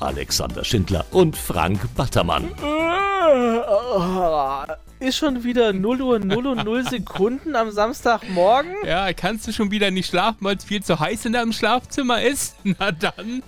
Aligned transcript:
Alexander 0.00 0.64
Schindler 0.64 1.04
und 1.10 1.36
Frank 1.36 1.80
Battermann. 1.94 2.50
Ist 4.98 5.18
schon 5.18 5.44
wieder 5.44 5.72
0 5.72 6.02
Uhr 6.02 6.18
0 6.18 6.46
und 6.46 6.64
0 6.64 6.88
Sekunden 6.88 7.54
am 7.54 7.70
Samstagmorgen? 7.70 8.72
Ja, 8.86 9.12
kannst 9.12 9.46
du 9.46 9.52
schon 9.52 9.70
wieder 9.70 9.90
nicht 9.90 10.08
schlafen, 10.08 10.38
weil 10.40 10.56
es 10.56 10.64
viel 10.64 10.82
zu 10.82 10.98
heiß 10.98 11.26
in 11.26 11.32
deinem 11.32 11.52
Schlafzimmer 11.52 12.22
ist? 12.22 12.56
Na 12.64 12.92
dann. 12.92 13.42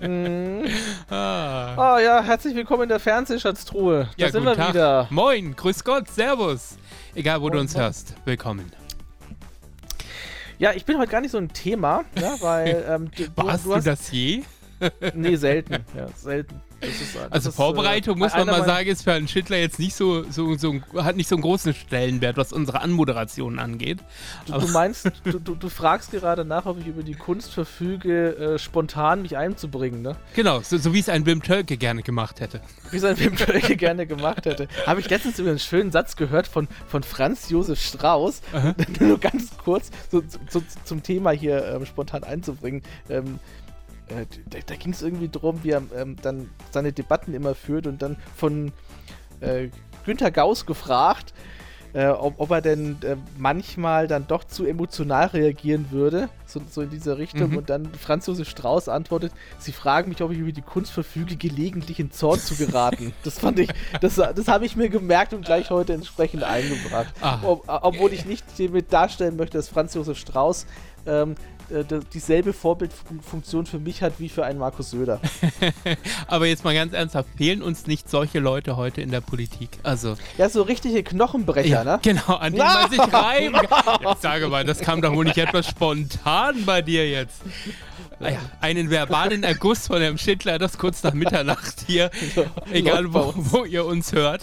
Mm. 0.00 0.66
ah. 1.10 1.96
Oh 1.96 1.98
ja, 1.98 2.22
herzlich 2.22 2.54
willkommen 2.54 2.84
in 2.84 2.88
der 2.88 3.00
Fernsehschatztruhe. 3.00 4.08
Da 4.16 4.26
ja, 4.26 4.32
sind 4.32 4.44
wir 4.44 4.54
Tag. 4.54 4.70
wieder. 4.70 5.06
Moin, 5.10 5.54
grüß 5.54 5.84
Gott, 5.84 6.08
servus. 6.08 6.76
Egal, 7.14 7.40
wo 7.40 7.46
oh, 7.46 7.50
du 7.50 7.58
uns 7.58 7.76
hörst, 7.76 8.14
willkommen. 8.24 8.72
Ja, 10.58 10.72
ich 10.72 10.86
bin 10.86 10.96
heute 10.96 11.12
gar 11.12 11.20
nicht 11.20 11.32
so 11.32 11.38
ein 11.38 11.52
Thema, 11.52 12.04
ne, 12.14 12.36
weil... 12.40 12.84
Ähm, 12.88 13.10
du, 13.14 13.24
Warst 13.36 13.66
du, 13.66 13.74
du 13.74 13.80
das 13.80 14.10
je? 14.10 14.42
nee, 15.14 15.36
selten. 15.36 15.84
Ja, 15.96 16.08
selten. 16.14 16.60
Ist, 16.80 17.16
also 17.30 17.48
ist, 17.48 17.56
Vorbereitung, 17.56 18.16
äh, 18.16 18.18
muss 18.18 18.34
man 18.34 18.46
mal 18.46 18.64
sagen, 18.64 18.88
ist 18.88 19.02
für 19.02 19.12
einen 19.12 19.28
Schindler 19.28 19.56
jetzt 19.56 19.78
nicht 19.78 19.94
so, 19.94 20.24
so, 20.30 20.56
so, 20.56 20.74
hat 20.96 21.16
nicht 21.16 21.28
so 21.28 21.36
einen 21.36 21.42
großen 21.42 21.72
Stellenwert, 21.72 22.36
was 22.36 22.52
unsere 22.52 22.82
Anmoderation 22.82 23.58
angeht. 23.58 23.98
Du, 24.44 24.52
du 24.52 24.68
meinst, 24.68 25.10
du, 25.24 25.38
du, 25.38 25.54
du, 25.54 25.68
fragst 25.70 26.10
gerade 26.10 26.44
nach, 26.44 26.66
ob 26.66 26.78
ich 26.78 26.86
über 26.86 27.02
die 27.02 27.14
Kunst 27.14 27.52
verfüge, 27.52 28.36
äh, 28.36 28.58
spontan 28.58 29.22
mich 29.22 29.38
einzubringen, 29.38 30.02
ne? 30.02 30.16
Genau, 30.34 30.60
so, 30.60 30.76
so 30.76 30.92
wie 30.92 30.98
es 30.98 31.08
ein 31.08 31.24
Wim 31.24 31.42
Tölke 31.42 31.78
gerne 31.78 32.02
gemacht 32.02 32.40
hätte. 32.40 32.60
Wie 32.90 32.98
es 32.98 33.04
ein 33.04 33.18
Wim 33.18 33.36
Tölke 33.36 33.76
gerne 33.76 34.06
gemacht 34.06 34.44
hätte. 34.44 34.68
Habe 34.86 35.00
ich 35.00 35.08
letztens 35.08 35.38
über 35.38 35.50
einen 35.50 35.58
schönen 35.58 35.92
Satz 35.92 36.14
gehört 36.14 36.46
von, 36.46 36.68
von 36.88 37.02
Franz 37.02 37.48
Josef 37.48 37.80
Strauß, 37.80 38.42
nur 39.00 39.18
ganz 39.18 39.56
kurz 39.56 39.90
so, 40.10 40.22
so, 40.50 40.62
zum 40.84 41.02
Thema 41.02 41.30
hier 41.30 41.64
ähm, 41.64 41.86
spontan 41.86 42.22
einzubringen. 42.22 42.82
Ähm, 43.08 43.38
äh, 44.08 44.26
da, 44.50 44.58
da 44.64 44.74
ging 44.76 44.92
es 44.92 45.02
irgendwie 45.02 45.28
darum, 45.28 45.62
wie 45.62 45.70
er 45.70 45.82
ähm, 45.96 46.16
dann 46.22 46.50
seine 46.70 46.92
Debatten 46.92 47.34
immer 47.34 47.54
führt 47.54 47.86
und 47.86 48.02
dann 48.02 48.16
von 48.34 48.72
äh, 49.40 49.68
Günter 50.04 50.30
Gauss 50.30 50.66
gefragt, 50.66 51.34
äh, 51.92 52.08
ob, 52.08 52.34
ob, 52.38 52.50
er 52.50 52.60
denn 52.60 52.98
äh, 53.02 53.16
manchmal 53.38 54.06
dann 54.06 54.26
doch 54.26 54.44
zu 54.44 54.66
emotional 54.66 55.28
reagieren 55.28 55.86
würde, 55.90 56.28
so, 56.44 56.60
so 56.70 56.82
in 56.82 56.90
dieser 56.90 57.16
Richtung. 57.16 57.50
Mhm. 57.50 57.56
Und 57.56 57.70
dann 57.70 57.88
Franz 57.94 58.26
Josef 58.26 58.50
Strauß 58.50 58.88
antwortet, 58.88 59.32
sie 59.58 59.72
fragen 59.72 60.10
mich, 60.10 60.22
ob 60.22 60.30
ich 60.30 60.38
über 60.38 60.52
die 60.52 60.62
Kunst 60.62 60.92
verfüge, 60.92 61.36
gelegentlich 61.36 61.98
in 61.98 62.10
Zorn 62.10 62.38
zu 62.38 62.54
geraten. 62.54 63.14
das 63.24 63.38
fand 63.38 63.58
ich, 63.58 63.70
das, 64.00 64.16
das 64.16 64.46
habe 64.46 64.66
ich 64.66 64.76
mir 64.76 64.90
gemerkt 64.90 65.32
und 65.32 65.44
gleich 65.44 65.70
heute 65.70 65.94
entsprechend 65.94 66.44
eingebracht. 66.44 67.14
Ah. 67.22 67.38
Ob, 67.42 67.64
obwohl 67.66 68.12
ich 68.12 68.26
nicht 68.26 68.44
damit 68.58 68.92
darstellen 68.92 69.36
möchte, 69.36 69.56
dass 69.56 69.68
Franz 69.68 69.94
Josef 69.94 70.18
Strauß 70.18 70.66
ähm, 71.06 71.34
äh, 71.70 71.84
dieselbe 72.12 72.52
Vorbildfunktion 72.52 73.66
für 73.66 73.78
mich 73.78 74.02
hat 74.02 74.14
wie 74.18 74.28
für 74.28 74.44
einen 74.44 74.58
Markus 74.58 74.90
Söder. 74.90 75.20
Aber 76.26 76.46
jetzt 76.46 76.64
mal 76.64 76.74
ganz 76.74 76.92
ernsthaft, 76.92 77.28
fehlen 77.36 77.62
uns 77.62 77.86
nicht 77.86 78.08
solche 78.08 78.38
Leute 78.38 78.76
heute 78.76 79.00
in 79.00 79.10
der 79.10 79.20
Politik? 79.20 79.70
Also 79.82 80.16
ja, 80.38 80.48
so 80.48 80.62
richtige 80.62 81.02
Knochenbrecher, 81.02 81.68
ja, 81.68 81.84
ne? 81.84 81.98
Genau, 82.02 82.36
an 82.36 82.52
die 82.52 82.58
man 82.58 82.90
sich 82.90 83.00
reiben 83.12 83.54
kann. 83.54 83.98
Jetzt 84.02 84.22
sage 84.22 84.48
mal, 84.48 84.64
das 84.64 84.78
kam 84.80 85.02
doch 85.02 85.14
wohl 85.14 85.24
nicht 85.24 85.38
etwas 85.38 85.66
spontan 85.66 86.64
bei 86.64 86.82
dir 86.82 87.08
jetzt. 87.08 87.42
Ah 88.18 88.30
ja, 88.30 88.38
einen 88.62 88.88
verbalen 88.88 89.42
Erguss 89.42 89.88
von 89.88 90.00
Herrn 90.00 90.16
Schindler, 90.16 90.58
das 90.58 90.78
kurz 90.78 91.02
nach 91.02 91.12
Mitternacht 91.12 91.84
hier, 91.86 92.10
egal 92.72 93.12
wo, 93.12 93.34
wo, 93.36 93.64
ihr 93.66 93.84
uns 93.84 94.12
hört. 94.12 94.42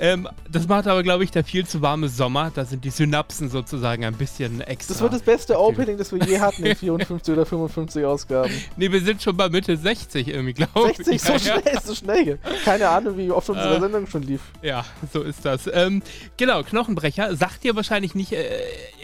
Ähm, 0.00 0.28
das 0.50 0.66
macht 0.66 0.88
aber, 0.88 1.04
glaube 1.04 1.22
ich, 1.22 1.30
der 1.30 1.44
viel 1.44 1.64
zu 1.64 1.82
warme 1.82 2.08
Sommer. 2.08 2.50
Da 2.52 2.64
sind 2.64 2.84
die 2.84 2.90
Synapsen 2.90 3.48
sozusagen 3.48 4.04
ein 4.04 4.14
bisschen 4.14 4.60
extra. 4.60 4.94
Das 4.94 5.02
wird 5.02 5.12
das 5.12 5.22
beste 5.22 5.56
Opening, 5.56 5.98
das 5.98 6.10
wir 6.10 6.18
je 6.24 6.40
hatten 6.40 6.66
in 6.66 6.74
54 6.82 7.32
oder 7.32 7.46
55 7.46 8.04
Ausgaben. 8.04 8.52
Nee, 8.76 8.90
wir 8.90 9.00
sind 9.00 9.22
schon 9.22 9.36
bei 9.36 9.48
Mitte 9.48 9.76
60 9.76 10.26
irgendwie, 10.26 10.54
glaube 10.54 10.90
ich. 10.90 10.96
60, 10.96 11.22
so 11.22 11.32
ja, 11.34 11.38
schnell, 11.38 11.78
so 11.84 11.94
schnell. 11.94 12.38
Keine 12.64 12.88
Ahnung, 12.88 13.16
wie 13.16 13.30
oft 13.30 13.48
unsere 13.48 13.76
äh, 13.76 13.80
Sendung 13.80 14.08
schon 14.08 14.22
lief. 14.22 14.40
Ja, 14.62 14.84
so 15.12 15.22
ist 15.22 15.44
das. 15.44 15.70
Ähm, 15.72 16.02
genau, 16.36 16.64
Knochenbrecher 16.64 17.36
sagt 17.36 17.62
dir 17.62 17.76
wahrscheinlich 17.76 18.16
nicht 18.16 18.32
äh, 18.32 18.44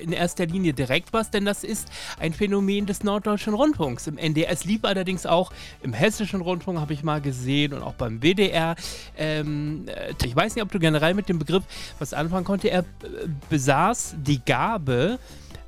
in 0.02 0.10
erster 0.10 0.46
Linie 0.46 0.72
direkt 0.72 1.12
was, 1.12 1.30
denn 1.30 1.44
das 1.44 1.62
ist 1.62 1.88
ein 2.18 2.32
Phänomen 2.32 2.86
des 2.86 3.04
Norddeutschen 3.04 3.54
Rundfunks 3.54 4.07
im 4.08 4.18
NDR. 4.18 4.50
Es 4.50 4.64
lief 4.64 4.84
allerdings 4.84 5.26
auch 5.26 5.52
im 5.82 5.92
Hessischen 5.92 6.40
Rundfunk, 6.40 6.78
habe 6.80 6.92
ich 6.92 7.02
mal 7.02 7.20
gesehen, 7.20 7.72
und 7.72 7.82
auch 7.82 7.94
beim 7.94 8.20
WDR. 8.20 8.76
Ähm, 9.16 9.84
äh, 9.86 10.12
ich 10.24 10.34
weiß 10.34 10.54
nicht, 10.54 10.62
ob 10.62 10.72
du 10.72 10.78
generell 10.78 11.14
mit 11.14 11.28
dem 11.28 11.38
Begriff 11.38 11.64
was 11.98 12.12
anfangen 12.12 12.44
konntest. 12.44 12.72
Er 12.72 12.80
äh, 12.80 12.84
besaß 13.48 14.16
die 14.18 14.44
Gabe, 14.44 15.18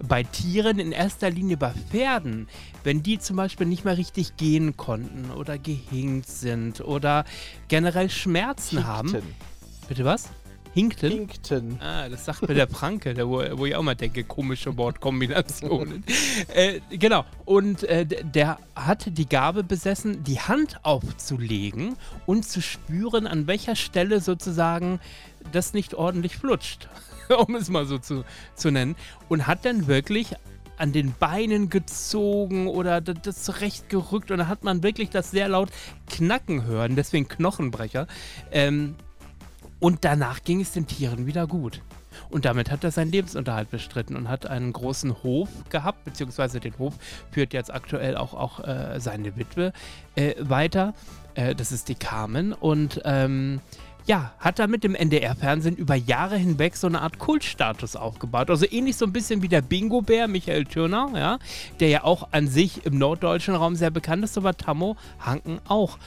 bei 0.02 0.22
Tieren, 0.22 0.78
in 0.78 0.92
erster 0.92 1.30
Linie 1.30 1.56
bei 1.56 1.72
Pferden, 1.90 2.48
wenn 2.84 3.02
die 3.02 3.18
zum 3.18 3.36
Beispiel 3.36 3.66
nicht 3.66 3.84
mehr 3.84 3.98
richtig 3.98 4.36
gehen 4.36 4.76
konnten 4.76 5.30
oder 5.30 5.58
gehinkt 5.58 6.28
sind 6.28 6.80
oder 6.80 7.24
generell 7.68 8.10
Schmerzen 8.10 8.78
Hinkten. 8.78 8.86
haben. 8.86 9.34
Bitte 9.88 10.04
was? 10.04 10.30
Hinkten? 10.72 11.10
Hinkten. 11.10 11.80
Ah, 11.80 12.08
das 12.08 12.24
sagt 12.24 12.48
mir 12.48 12.54
der 12.54 12.68
Franke, 12.68 13.14
der, 13.14 13.28
wo, 13.28 13.42
wo 13.58 13.66
ich 13.66 13.74
auch 13.74 13.82
mal 13.82 13.96
denke, 13.96 14.24
komische 14.24 14.76
Wortkombinationen. 14.76 16.04
äh, 16.54 16.80
genau. 16.90 17.24
Und 17.44 17.82
äh, 17.84 18.06
der 18.06 18.58
hat 18.76 19.06
die 19.18 19.28
Gabe 19.28 19.64
besessen, 19.64 20.22
die 20.24 20.40
Hand 20.40 20.84
aufzulegen 20.84 21.96
und 22.26 22.44
zu 22.44 22.62
spüren, 22.62 23.26
an 23.26 23.46
welcher 23.46 23.74
Stelle 23.74 24.20
sozusagen 24.20 25.00
das 25.52 25.74
nicht 25.74 25.94
ordentlich 25.94 26.36
flutscht. 26.36 26.88
um 27.46 27.54
es 27.54 27.68
mal 27.68 27.86
so 27.86 27.98
zu, 27.98 28.24
zu 28.54 28.70
nennen. 28.70 28.96
Und 29.28 29.46
hat 29.46 29.64
dann 29.64 29.86
wirklich 29.86 30.34
an 30.76 30.92
den 30.92 31.12
Beinen 31.12 31.68
gezogen 31.68 32.66
oder 32.66 33.02
das 33.02 33.42
zurechtgerückt 33.42 34.30
und 34.30 34.38
da 34.38 34.46
hat 34.46 34.64
man 34.64 34.82
wirklich 34.82 35.10
das 35.10 35.30
sehr 35.30 35.46
laut 35.48 35.68
knacken 36.08 36.64
hören, 36.64 36.96
deswegen 36.96 37.28
Knochenbrecher. 37.28 38.06
Ähm, 38.50 38.94
und 39.80 40.04
danach 40.04 40.44
ging 40.44 40.60
es 40.60 40.72
den 40.72 40.86
Tieren 40.86 41.26
wieder 41.26 41.46
gut. 41.46 41.82
Und 42.28 42.44
damit 42.44 42.70
hat 42.70 42.84
er 42.84 42.90
seinen 42.90 43.12
Lebensunterhalt 43.12 43.70
bestritten 43.70 44.16
und 44.16 44.28
hat 44.28 44.46
einen 44.46 44.72
großen 44.72 45.22
Hof 45.22 45.48
gehabt, 45.70 46.04
beziehungsweise 46.04 46.60
den 46.60 46.76
Hof 46.78 46.94
führt 47.30 47.52
jetzt 47.52 47.72
aktuell 47.72 48.16
auch, 48.16 48.34
auch 48.34 48.60
äh, 48.60 49.00
seine 49.00 49.36
Witwe 49.36 49.72
äh, 50.16 50.34
weiter. 50.38 50.94
Äh, 51.34 51.54
das 51.54 51.72
ist 51.72 51.88
die 51.88 51.94
Carmen. 51.94 52.52
Und 52.52 53.00
ähm, 53.04 53.60
ja, 54.06 54.32
hat 54.38 54.58
da 54.58 54.66
mit 54.66 54.82
dem 54.82 54.94
NDR-Fernsehen 54.94 55.76
über 55.76 55.94
Jahre 55.94 56.36
hinweg 56.36 56.76
so 56.76 56.86
eine 56.86 57.00
Art 57.00 57.18
Kultstatus 57.18 57.96
aufgebaut. 57.96 58.50
Also 58.50 58.66
ähnlich 58.68 58.96
so 58.96 59.04
ein 59.04 59.12
bisschen 59.12 59.42
wie 59.42 59.48
der 59.48 59.62
Bingo-Bär 59.62 60.26
Michael 60.26 60.64
Thürner, 60.64 61.10
ja, 61.14 61.38
der 61.78 61.88
ja 61.88 62.04
auch 62.04 62.28
an 62.32 62.48
sich 62.48 62.86
im 62.86 62.98
norddeutschen 62.98 63.54
Raum 63.54 63.76
sehr 63.76 63.90
bekannt 63.90 64.24
ist, 64.24 64.36
aber 64.36 64.56
Tammo 64.56 64.96
Hanken 65.20 65.60
auch 65.68 65.98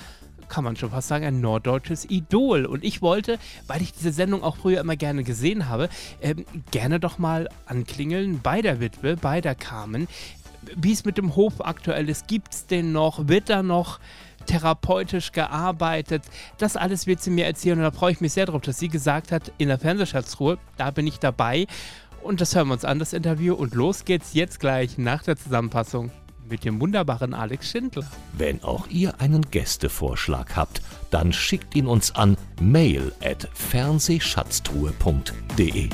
kann 0.49 0.63
man 0.63 0.75
schon 0.75 0.91
fast 0.91 1.07
sagen, 1.07 1.25
ein 1.25 1.41
norddeutsches 1.41 2.09
Idol. 2.09 2.65
Und 2.65 2.83
ich 2.83 3.01
wollte, 3.01 3.37
weil 3.67 3.81
ich 3.81 3.93
diese 3.93 4.11
Sendung 4.11 4.43
auch 4.43 4.57
früher 4.57 4.81
immer 4.81 4.95
gerne 4.95 5.23
gesehen 5.23 5.69
habe, 5.69 5.89
ähm, 6.21 6.45
gerne 6.71 6.99
doch 6.99 7.17
mal 7.17 7.49
anklingeln 7.65 8.39
bei 8.41 8.61
der 8.61 8.79
Witwe, 8.79 9.17
bei 9.17 9.41
der 9.41 9.55
Carmen, 9.55 10.07
wie 10.75 10.93
es 10.93 11.05
mit 11.05 11.17
dem 11.17 11.35
Hof 11.35 11.65
aktuell 11.65 12.09
ist. 12.09 12.27
Gibt 12.27 12.53
es 12.53 12.67
den 12.67 12.91
noch? 12.91 13.27
Wird 13.27 13.49
da 13.49 13.63
noch 13.63 13.99
therapeutisch 14.45 15.31
gearbeitet? 15.31 16.23
Das 16.57 16.75
alles 16.75 17.07
wird 17.07 17.21
sie 17.21 17.31
mir 17.31 17.45
erzählen 17.45 17.77
und 17.77 17.83
da 17.83 17.91
freue 17.91 18.11
ich 18.11 18.21
mich 18.21 18.33
sehr 18.33 18.45
drauf, 18.45 18.61
dass 18.61 18.79
sie 18.79 18.89
gesagt 18.89 19.31
hat, 19.31 19.51
in 19.57 19.67
der 19.67 19.79
Fernsehschatzruhe, 19.79 20.57
da 20.77 20.91
bin 20.91 21.07
ich 21.07 21.19
dabei. 21.19 21.67
Und 22.21 22.39
das 22.39 22.55
hören 22.55 22.67
wir 22.67 22.73
uns 22.73 22.85
an, 22.85 22.99
das 22.99 23.11
Interview. 23.11 23.53
Und 23.53 23.75
los 23.75 24.05
geht's 24.05 24.33
jetzt 24.33 24.61
gleich 24.61 24.97
nach 24.97 25.23
der 25.23 25.35
Zusammenfassung 25.35 26.11
mit 26.53 26.63
dem 26.65 26.79
wunderbaren 26.79 27.33
Alex 27.33 27.71
Schindler. 27.71 28.05
Wenn 28.33 28.63
auch 28.63 28.85
ihr 28.87 29.19
einen 29.19 29.49
Gästevorschlag 29.49 30.55
habt, 30.55 30.83
dann 31.09 31.33
schickt 31.33 31.75
ihn 31.75 31.87
uns 31.87 32.15
an 32.15 32.37
mail 32.61 33.11
at 33.23 33.49
fernsehschatztruhe.de. 33.55 35.89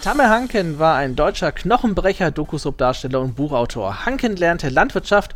Tamme 0.00 0.30
Hanken 0.30 0.78
war 0.78 0.94
ein 0.94 1.16
deutscher 1.16 1.50
Knochenbrecher, 1.50 2.30
Dokusub-Darsteller 2.30 3.20
und 3.20 3.34
Buchautor. 3.34 4.06
Hanken 4.06 4.36
lernte 4.36 4.68
Landwirtschaft 4.68 5.34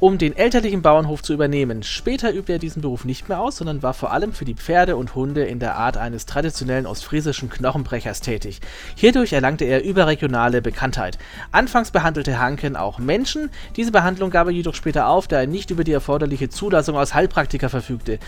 um 0.00 0.18
den 0.18 0.36
elterlichen 0.36 0.82
Bauernhof 0.82 1.22
zu 1.22 1.32
übernehmen. 1.32 1.82
Später 1.82 2.32
übte 2.32 2.52
er 2.52 2.58
diesen 2.58 2.82
Beruf 2.82 3.04
nicht 3.04 3.28
mehr 3.28 3.40
aus, 3.40 3.56
sondern 3.56 3.82
war 3.82 3.94
vor 3.94 4.12
allem 4.12 4.32
für 4.32 4.44
die 4.44 4.54
Pferde 4.54 4.96
und 4.96 5.14
Hunde 5.14 5.44
in 5.44 5.60
der 5.60 5.76
Art 5.76 5.96
eines 5.96 6.26
traditionellen 6.26 6.86
ostfriesischen 6.86 7.48
Knochenbrechers 7.48 8.20
tätig. 8.20 8.60
Hierdurch 8.96 9.32
erlangte 9.32 9.64
er 9.64 9.84
überregionale 9.84 10.62
Bekanntheit. 10.62 11.18
Anfangs 11.52 11.90
behandelte 11.90 12.38
Hanken 12.38 12.76
auch 12.76 12.98
Menschen, 12.98 13.50
diese 13.76 13.92
Behandlung 13.92 14.30
gab 14.30 14.48
er 14.48 14.52
jedoch 14.52 14.74
später 14.74 15.08
auf, 15.08 15.28
da 15.28 15.40
er 15.40 15.46
nicht 15.46 15.70
über 15.70 15.84
die 15.84 15.92
erforderliche 15.92 16.48
Zulassung 16.48 16.98
als 16.98 17.14
Heilpraktiker 17.14 17.68
verfügte. 17.68 18.18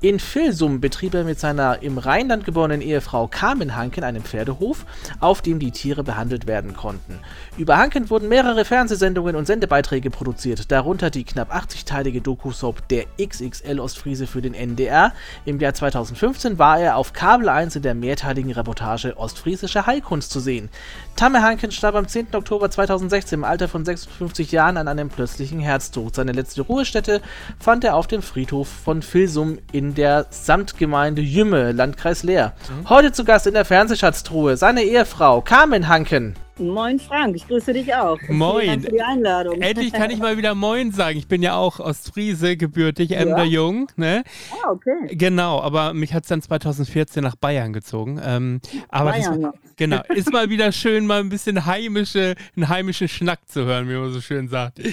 In 0.00 0.18
Filsum 0.18 0.80
betrieb 0.80 1.14
er 1.14 1.24
mit 1.24 1.38
seiner 1.38 1.82
im 1.82 1.98
Rheinland 1.98 2.44
geborenen 2.44 2.80
Ehefrau 2.80 3.28
Carmen 3.28 3.76
Hanken 3.76 4.02
einen 4.02 4.22
Pferdehof, 4.22 4.84
auf 5.20 5.42
dem 5.42 5.58
die 5.58 5.70
Tiere 5.70 6.02
behandelt 6.02 6.46
werden 6.46 6.74
konnten. 6.74 7.18
Über 7.56 7.76
Hanken 7.76 8.10
wurden 8.10 8.28
mehrere 8.28 8.64
Fernsehsendungen 8.64 9.36
und 9.36 9.46
Sendebeiträge 9.46 10.10
produziert, 10.10 10.72
darunter 10.72 11.01
die 11.10 11.24
knapp 11.24 11.54
80-teilige 11.54 12.20
Doku-Soap 12.20 12.88
Der 12.88 13.04
XXL 13.20 13.80
Ostfriese 13.80 14.26
für 14.26 14.42
den 14.42 14.54
NDR. 14.54 15.12
Im 15.44 15.58
Jahr 15.60 15.74
2015 15.74 16.58
war 16.58 16.78
er 16.78 16.96
auf 16.96 17.12
Kabel 17.12 17.48
1 17.48 17.76
in 17.76 17.82
der 17.82 17.94
mehrteiligen 17.94 18.52
Reportage 18.52 19.16
Ostfriesische 19.16 19.86
Heilkunst 19.86 20.30
zu 20.30 20.40
sehen. 20.40 20.68
Tamme 21.16 21.42
Hanken 21.42 21.70
starb 21.70 21.94
am 21.94 22.08
10. 22.08 22.34
Oktober 22.34 22.70
2016 22.70 23.40
im 23.40 23.44
Alter 23.44 23.68
von 23.68 23.84
56 23.84 24.52
Jahren 24.52 24.76
an 24.76 24.88
einem 24.88 25.08
plötzlichen 25.08 25.60
Herztod. 25.60 26.14
Seine 26.14 26.32
letzte 26.32 26.62
Ruhestätte 26.62 27.20
fand 27.58 27.84
er 27.84 27.96
auf 27.96 28.06
dem 28.06 28.22
Friedhof 28.22 28.68
von 28.68 29.02
Filsum 29.02 29.58
in 29.72 29.94
der 29.94 30.26
Samtgemeinde 30.30 31.22
Jümme, 31.22 31.72
Landkreis 31.72 32.22
Leer. 32.22 32.54
Mhm. 32.68 32.88
Heute 32.88 33.12
zu 33.12 33.24
Gast 33.24 33.46
in 33.46 33.54
der 33.54 33.64
Fernsehschatztruhe 33.64 34.56
seine 34.56 34.82
Ehefrau 34.82 35.40
Carmen 35.40 35.88
Hanken. 35.88 36.34
Moin 36.58 36.98
Frank, 36.98 37.34
ich 37.34 37.48
grüße 37.48 37.72
dich 37.72 37.94
auch. 37.94 38.18
Moin. 38.28 38.60
Vielen 38.60 38.68
Dank 38.68 38.84
für 38.84 38.92
die 38.92 39.02
Einladung. 39.02 39.62
Endlich 39.62 39.92
kann 39.92 40.10
ich 40.10 40.18
mal 40.20 40.36
wieder 40.36 40.54
Moin 40.54 40.92
sagen. 40.92 41.16
Ich 41.16 41.26
bin 41.26 41.42
ja 41.42 41.56
auch 41.56 41.80
aus 41.80 42.10
Friese 42.10 42.58
gebürtig, 42.58 43.10
ja. 43.10 43.20
Emder 43.20 43.44
Jung. 43.44 43.90
Ne? 43.96 44.22
Ah, 44.62 44.70
okay. 44.70 45.16
Genau, 45.16 45.60
aber 45.62 45.94
mich 45.94 46.12
hat 46.12 46.24
es 46.24 46.28
dann 46.28 46.42
2014 46.42 47.22
nach 47.22 47.36
Bayern 47.36 47.72
gezogen. 47.72 48.20
Ähm, 48.22 48.60
aber 48.90 49.12
Bayern, 49.12 49.42
das, 49.42 49.52
genau, 49.76 50.02
ist 50.14 50.30
mal 50.30 50.50
wieder 50.50 50.72
schön, 50.72 51.06
mal 51.06 51.20
ein 51.20 51.30
bisschen 51.30 51.64
heimische, 51.64 52.34
einen 52.54 52.68
heimischen 52.68 53.08
Schnack 53.08 53.48
zu 53.48 53.64
hören, 53.64 53.88
wie 53.88 53.94
man 53.94 54.12
so 54.12 54.20
schön 54.20 54.48
sagt. 54.48 54.78
Ja, 54.78 54.84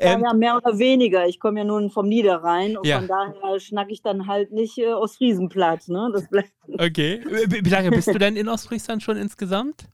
ähm, 0.00 0.22
ja 0.24 0.34
mehr 0.34 0.56
oder 0.56 0.78
weniger. 0.80 1.28
Ich 1.28 1.38
komme 1.38 1.60
ja 1.60 1.64
nun 1.64 1.90
vom 1.90 2.08
Niederrhein 2.08 2.76
und 2.76 2.86
ja. 2.86 2.98
von 2.98 3.06
daher 3.06 3.60
schnack 3.60 3.86
ich 3.90 4.02
dann 4.02 4.26
halt 4.26 4.50
nicht 4.50 4.78
äh, 4.78 4.92
aus 4.92 5.16
Friesenplatz. 5.16 5.86
Ne? 5.86 6.10
Das 6.12 6.24
okay. 6.76 7.22
Wie 7.48 7.70
lange 7.70 7.92
bist 7.92 8.08
du 8.08 8.18
denn 8.18 8.34
in 8.34 8.48
Ostfriesland 8.48 9.04
schon 9.04 9.16
insgesamt? 9.16 9.86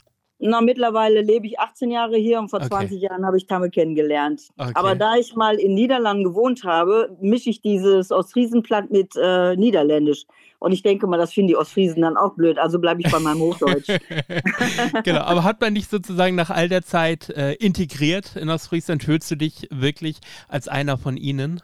Na, 0.43 0.63
mittlerweile 0.63 1.21
lebe 1.21 1.47
ich 1.47 1.61
18 1.61 1.91
Jahre 1.91 2.17
hier 2.17 2.39
und 2.39 2.49
vor 2.49 2.61
okay. 2.61 2.69
20 2.69 3.03
Jahren 3.03 3.27
habe 3.27 3.37
ich 3.37 3.47
Tamme 3.47 3.69
kennengelernt. 3.69 4.49
Okay. 4.57 4.73
Aber 4.75 4.95
da 4.95 5.17
ich 5.17 5.37
mal 5.37 5.57
in 5.57 5.75
Niederlanden 5.75 6.25
gewohnt 6.25 6.65
habe, 6.65 7.15
mische 7.21 7.51
ich 7.51 7.61
dieses 7.61 8.11
Ostfriesenplatt 8.11 8.91
mit 8.91 9.15
äh, 9.17 9.55
Niederländisch. 9.57 10.25
Und 10.59 10.73
ich 10.73 10.83
denke 10.83 11.07
mal, 11.07 11.19
das 11.19 11.33
finden 11.33 11.49
die 11.49 11.57
Ostfriesen 11.57 12.03
dann 12.03 12.17
auch 12.17 12.35
blöd. 12.35 12.59
Also 12.59 12.79
bleibe 12.79 13.03
ich 13.03 13.11
bei 13.11 13.19
meinem 13.19 13.41
Hochdeutsch. 13.41 13.89
genau, 15.05 15.21
aber 15.21 15.45
hat 15.45 15.61
man 15.61 15.75
dich 15.75 15.89
sozusagen 15.89 16.37
nach 16.37 16.51
all 16.51 16.69
der 16.69 16.83
Zeit 16.83 17.31
äh, 17.31 17.55
integriert 17.55 18.37
in 18.37 18.49
Ostfriesland? 18.49 19.05
Fühlst 19.05 19.31
du 19.31 19.37
dich 19.37 19.69
wirklich 19.71 20.19
als 20.49 20.69
einer 20.69 20.97
von 20.97 21.17
ihnen? 21.17 21.61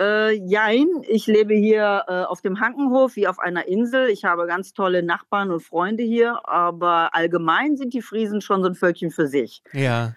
Äh, 0.00 0.32
jein, 0.46 0.88
ich 1.06 1.26
lebe 1.26 1.54
hier 1.54 2.04
äh, 2.08 2.22
auf 2.22 2.40
dem 2.40 2.58
Hankenhof 2.58 3.16
wie 3.16 3.28
auf 3.28 3.38
einer 3.38 3.68
Insel. 3.68 4.08
Ich 4.08 4.24
habe 4.24 4.46
ganz 4.46 4.72
tolle 4.72 5.02
Nachbarn 5.02 5.50
und 5.50 5.60
Freunde 5.60 6.02
hier, 6.02 6.40
aber 6.44 7.14
allgemein 7.14 7.76
sind 7.76 7.92
die 7.92 8.00
Friesen 8.00 8.40
schon 8.40 8.62
so 8.62 8.68
ein 8.70 8.74
Völkchen 8.74 9.10
für 9.10 9.26
sich. 9.26 9.62
Ja. 9.74 10.14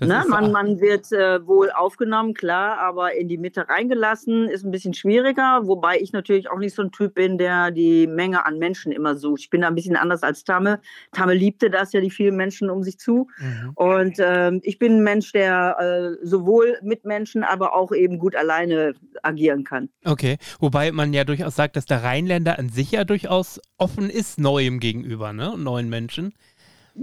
Ne? 0.00 0.24
Man, 0.28 0.52
man, 0.52 0.80
wird 0.80 1.12
äh, 1.12 1.46
wohl 1.46 1.70
aufgenommen, 1.70 2.34
klar, 2.34 2.78
aber 2.78 3.14
in 3.14 3.28
die 3.28 3.38
Mitte 3.38 3.68
reingelassen 3.68 4.48
ist 4.48 4.64
ein 4.64 4.70
bisschen 4.70 4.94
schwieriger, 4.94 5.62
wobei 5.64 5.98
ich 6.00 6.12
natürlich 6.12 6.50
auch 6.50 6.58
nicht 6.58 6.74
so 6.74 6.82
ein 6.82 6.92
Typ 6.92 7.14
bin, 7.14 7.38
der 7.38 7.70
die 7.70 8.06
Menge 8.06 8.46
an 8.46 8.58
Menschen 8.58 8.92
immer 8.92 9.16
sucht. 9.16 9.40
Ich 9.42 9.50
bin 9.50 9.60
da 9.60 9.68
ein 9.68 9.74
bisschen 9.74 9.96
anders 9.96 10.22
als 10.22 10.44
Tamme. 10.44 10.80
Tamme 11.12 11.34
liebte 11.34 11.70
das 11.70 11.92
ja, 11.92 12.00
die 12.00 12.10
vielen 12.10 12.36
Menschen 12.36 12.70
um 12.70 12.82
sich 12.82 12.98
zu. 12.98 13.28
Mhm. 13.38 13.70
Und 13.74 14.18
äh, 14.18 14.52
ich 14.62 14.78
bin 14.78 14.96
ein 14.96 15.02
Mensch, 15.02 15.32
der 15.32 15.76
äh, 15.78 16.26
sowohl 16.26 16.78
mit 16.82 17.04
Menschen, 17.04 17.44
aber 17.44 17.74
auch 17.74 17.92
eben 17.92 18.18
gut 18.18 18.36
alleine 18.36 18.94
agieren 19.22 19.64
kann. 19.64 19.88
Okay, 20.04 20.38
wobei 20.58 20.92
man 20.92 21.12
ja 21.12 21.24
durchaus 21.24 21.56
sagt, 21.56 21.76
dass 21.76 21.86
der 21.86 22.02
Rheinländer 22.02 22.58
an 22.58 22.68
sich 22.68 22.92
ja 22.92 23.04
durchaus 23.04 23.60
offen 23.78 24.10
ist 24.10 24.38
Neuem 24.38 24.80
gegenüber, 24.80 25.32
ne? 25.32 25.54
neuen 25.56 25.88
Menschen. 25.88 26.34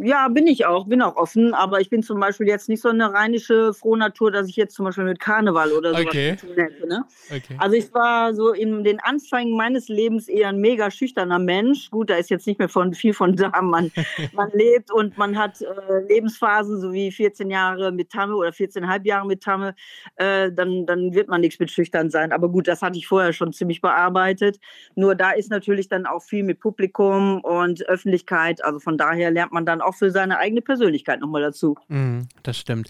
Ja, 0.02 0.28
bin 0.28 0.48
ich 0.48 0.66
auch, 0.66 0.88
bin 0.88 1.02
auch 1.02 1.16
offen, 1.16 1.54
aber 1.54 1.82
ich 1.82 1.90
bin 1.90 2.04
zum 2.04 2.20
Beispiel 2.20 2.48
jetzt 2.48 2.70
nicht 2.70 2.82
so 2.82 2.90
eine 2.90 3.14
rheinische 3.14 3.74
Frohnatur, 3.74 4.32
dass 4.32 4.48
ich 4.48 4.56
jetzt 4.56 4.76
zum 4.76 4.86
Beispiel 4.86 5.06
mit 5.06 5.20
Karneval 5.20 5.72
oder 5.72 5.96
so 5.96 6.02
okay. 6.02 6.38
zu 6.38 6.48
tun 6.48 6.56
hätte. 6.56 6.88
Ne? 6.88 7.06
Okay. 7.30 7.56
Also 7.58 7.76
ich 7.76 7.94
war 7.94 8.34
so 8.34 8.52
in 8.52 8.84
den 8.84 9.00
Anfängen 9.00 9.58
meines 9.58 9.88
Lebens 9.88 10.28
eher 10.28 10.50
ein 10.50 10.60
mega 10.60 10.92
schüchterner 10.92 11.40
Mensch. 11.40 11.90
Gut, 11.90 12.10
da 12.10 12.16
ist 12.16 12.30
jetzt 12.30 12.46
nicht 12.46 12.60
mehr 12.60 12.70
von, 12.70 12.94
viel 12.94 13.14
von 13.14 13.36
da. 13.36 13.52
Man, 13.68 13.92
man 14.34 14.50
lebt 14.54 14.92
und 14.92 15.18
man 15.18 15.38
hat 15.38 15.62
äh, 15.62 15.66
Lebensphasen, 16.08 16.80
so 16.80 16.94
wie 16.94 17.12
14 17.12 17.50
Jahre 17.50 17.92
mit 17.92 18.12
Tamme 18.12 18.36
oder 18.36 18.50
14,5 18.50 19.06
Jahre 19.06 19.28
mit 19.28 19.42
Tamme, 19.42 19.76
äh, 20.16 20.52
dann, 20.52 20.86
dann 20.86 21.14
wird 21.14 21.28
man 21.28 21.42
nichts 21.42 21.60
mit 21.60 21.72
schüchtern 21.72 22.10
sein. 22.10 22.32
Aber 22.32 22.50
gut, 22.50 22.68
das 22.68 22.82
hatte 22.82 22.98
ich 22.98 23.08
vorher 23.08 23.34
schon 23.34 23.52
ziemlich 23.52 23.82
bearbeitet. 23.82 24.60
Nur 24.96 25.16
da 25.16 25.32
ist 25.32 25.50
natürlich 25.50 25.90
dann 25.90 26.06
auch 26.06 26.22
viel 26.22 26.44
mit 26.44 26.60
Publikum 26.60 27.42
und 27.42 27.88
Öffentlichkeit. 27.88 28.64
Also 28.64 28.80
von 28.80 28.98
daher 28.98 29.32
lernt 29.32 29.52
man 29.52 29.66
dann 29.66 29.82
auch 29.82 29.87
auch 29.88 29.96
für 29.96 30.12
seine 30.12 30.38
eigene 30.38 30.62
Persönlichkeit 30.62 31.20
nochmal 31.20 31.42
dazu. 31.42 31.76
Mm, 31.88 32.22
das 32.44 32.58
stimmt. 32.58 32.90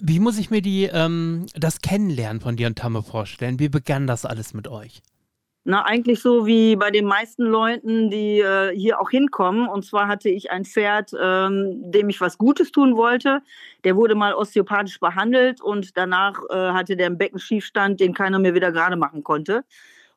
Wie 0.00 0.20
muss 0.20 0.38
ich 0.38 0.50
mir 0.50 0.62
die, 0.62 0.84
ähm, 0.84 1.46
das 1.54 1.80
Kennenlernen 1.80 2.40
von 2.40 2.56
dir 2.56 2.66
und 2.66 2.78
Tamme 2.78 3.02
vorstellen? 3.02 3.58
Wie 3.58 3.68
begann 3.68 4.06
das 4.06 4.24
alles 4.24 4.54
mit 4.54 4.68
euch? 4.68 5.02
Na, 5.64 5.84
eigentlich 5.84 6.20
so 6.20 6.44
wie 6.44 6.74
bei 6.74 6.90
den 6.90 7.04
meisten 7.04 7.44
Leuten, 7.44 8.10
die 8.10 8.40
äh, 8.40 8.76
hier 8.76 9.00
auch 9.00 9.10
hinkommen. 9.10 9.68
Und 9.68 9.84
zwar 9.84 10.08
hatte 10.08 10.28
ich 10.28 10.50
ein 10.50 10.64
Pferd, 10.64 11.12
ähm, 11.20 11.92
dem 11.92 12.08
ich 12.08 12.20
was 12.20 12.36
Gutes 12.36 12.72
tun 12.72 12.96
wollte. 12.96 13.42
Der 13.84 13.94
wurde 13.94 14.16
mal 14.16 14.34
osteopathisch 14.34 14.98
behandelt 14.98 15.60
und 15.60 15.96
danach 15.96 16.40
äh, 16.50 16.72
hatte 16.72 16.96
der 16.96 17.06
einen 17.06 17.18
Beckenschiefstand, 17.18 18.00
den 18.00 18.12
keiner 18.12 18.40
mehr 18.40 18.54
wieder 18.54 18.72
gerade 18.72 18.96
machen 18.96 19.22
konnte. 19.22 19.64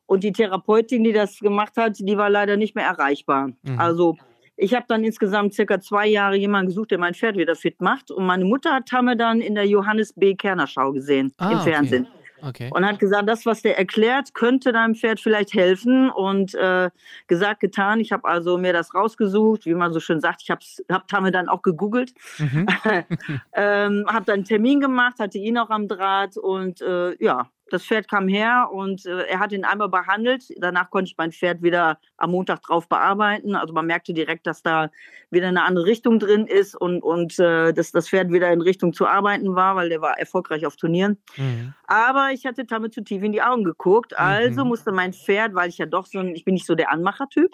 Und 0.08 0.24
die 0.24 0.32
Therapeutin, 0.32 1.04
die 1.04 1.14
das 1.14 1.40
gemacht 1.40 1.78
hat, 1.78 1.98
die 2.00 2.18
war 2.18 2.30
leider 2.30 2.58
nicht 2.58 2.76
mehr 2.76 2.86
erreichbar. 2.86 3.52
Mhm. 3.62 3.80
Also 3.80 4.18
ich 4.58 4.74
habe 4.74 4.86
dann 4.88 5.04
insgesamt 5.04 5.54
circa 5.54 5.80
zwei 5.80 6.08
Jahre 6.08 6.36
jemanden 6.36 6.68
gesucht, 6.68 6.92
der 6.92 6.98
mein 6.98 7.14
Pferd 7.14 7.38
wieder 7.38 7.56
fit 7.56 7.82
macht. 7.82 8.12
Und 8.12 8.26
meine 8.26 8.46
Mutter 8.46 8.74
hat 8.74 8.88
Tamme 8.88 9.18
dann 9.18 9.42
in 9.42 9.56
der 9.56 9.66
Johannes 9.66 10.14
B. 10.14 10.36
Kerner 10.36 10.68
Schau 10.68 10.92
gesehen 10.92 11.34
ah, 11.38 11.52
im 11.52 11.60
Fernsehen. 11.60 12.08
Okay. 12.42 12.70
Und 12.72 12.86
hat 12.86 13.00
gesagt, 13.00 13.28
das, 13.28 13.46
was 13.46 13.62
der 13.64 13.78
erklärt, 13.78 14.34
könnte 14.34 14.72
deinem 14.72 14.94
Pferd 14.94 15.20
vielleicht 15.20 15.54
helfen. 15.54 16.10
Und 16.10 16.54
äh, 16.54 16.90
gesagt, 17.28 17.60
getan. 17.60 18.00
Ich 18.00 18.12
habe 18.12 18.26
also 18.26 18.58
mir 18.58 18.72
das 18.72 18.94
rausgesucht, 18.94 19.66
wie 19.66 19.74
man 19.74 19.94
so 19.94 20.00
schön 20.00 20.22
sagt. 20.22 20.42
Ich 20.44 20.52
habe 20.52 20.62
hab 20.92 21.08
Tamme 21.08 21.32
dann 21.32 21.50
auch 21.50 21.62
gegoogelt. 21.62 22.14
Mhm. 22.38 22.68
ähm, 23.54 24.06
habe 24.08 24.26
dann 24.26 24.36
einen 24.36 24.46
Termin 24.46 24.80
gemacht, 24.80 25.20
hatte 25.20 25.38
ihn 25.38 25.58
auch 25.58 25.70
am 25.70 25.88
Draht. 25.88 26.38
Und 26.38 26.82
äh, 26.82 27.16
ja, 27.24 27.50
das 27.72 27.84
Pferd 27.84 28.08
kam 28.08 28.28
her 28.28 28.70
und 28.72 29.06
äh, 29.06 29.24
er 29.24 29.40
hat 29.40 29.52
ihn 29.52 29.66
einmal 29.66 29.90
behandelt. 29.90 30.44
Danach 30.58 30.92
konnte 30.92 31.10
ich 31.10 31.18
mein 31.18 31.32
Pferd 31.32 31.64
wieder 31.64 31.98
am 32.18 32.32
Montag 32.32 32.62
drauf 32.62 32.88
bearbeiten. 32.88 33.56
Also 33.56 33.74
man 33.74 33.88
merkte 33.88 34.14
direkt, 34.14 34.46
dass 34.46 34.62
da 34.62 34.92
wieder 35.32 35.48
eine 35.48 35.64
andere 35.64 35.86
Richtung 35.86 36.20
drin 36.20 36.46
ist 36.46 36.76
und, 36.76 37.02
und 37.02 37.40
äh, 37.40 37.74
dass 37.74 37.92
das 37.92 38.10
Pferd 38.10 38.32
wieder 38.32 38.52
in 38.52 38.62
Richtung 38.62 38.94
zu 38.94 39.08
arbeiten 39.08 39.56
war, 39.56 39.76
weil 39.76 39.90
der 39.90 40.02
war 40.02 40.20
erfolgreich 40.20 40.66
auf 40.66 40.76
Turnieren. 40.76 41.18
Mhm. 41.38 41.74
Aber 41.88 42.30
ich 42.32 42.46
hatte 42.46 42.66
damit 42.66 42.94
zu 42.94 43.04
tief 43.04 43.24
in 43.24 43.32
die 43.32 43.42
Augen 43.42 43.64
geguckt. 43.64 44.18
Also 44.18 44.64
mhm. 44.64 44.70
musste 44.70 44.92
mein 44.92 45.14
Pferd, 45.14 45.56
weil 45.56 45.70
ich 45.70 45.80
ja 45.80 45.88
doch 45.88 46.06
so 46.06 46.20
ein, 46.20 46.36
ich 46.36 46.46
bin 46.46 46.54
nicht 46.54 46.68
so 46.68 46.76
der 46.76 46.92
Anmachertyp. 46.92 47.52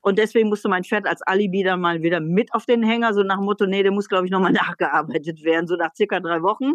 Und 0.00 0.18
deswegen 0.18 0.48
musste 0.48 0.68
mein 0.68 0.84
Pferd 0.84 1.06
als 1.06 1.22
Alibi 1.22 1.62
dann 1.62 1.80
mal 1.80 2.02
wieder 2.02 2.18
mit 2.20 2.52
auf 2.52 2.66
den 2.66 2.82
Hänger, 2.82 3.14
so 3.14 3.22
nach 3.22 3.36
dem 3.36 3.44
Motto, 3.44 3.66
nee, 3.66 3.82
der 3.82 3.92
muss, 3.92 4.08
glaube 4.08 4.26
ich, 4.26 4.32
nochmal 4.32 4.52
nachgearbeitet 4.52 5.44
werden. 5.44 5.68
So 5.68 5.76
nach 5.76 5.94
circa 5.94 6.18
drei 6.18 6.42
Wochen 6.42 6.74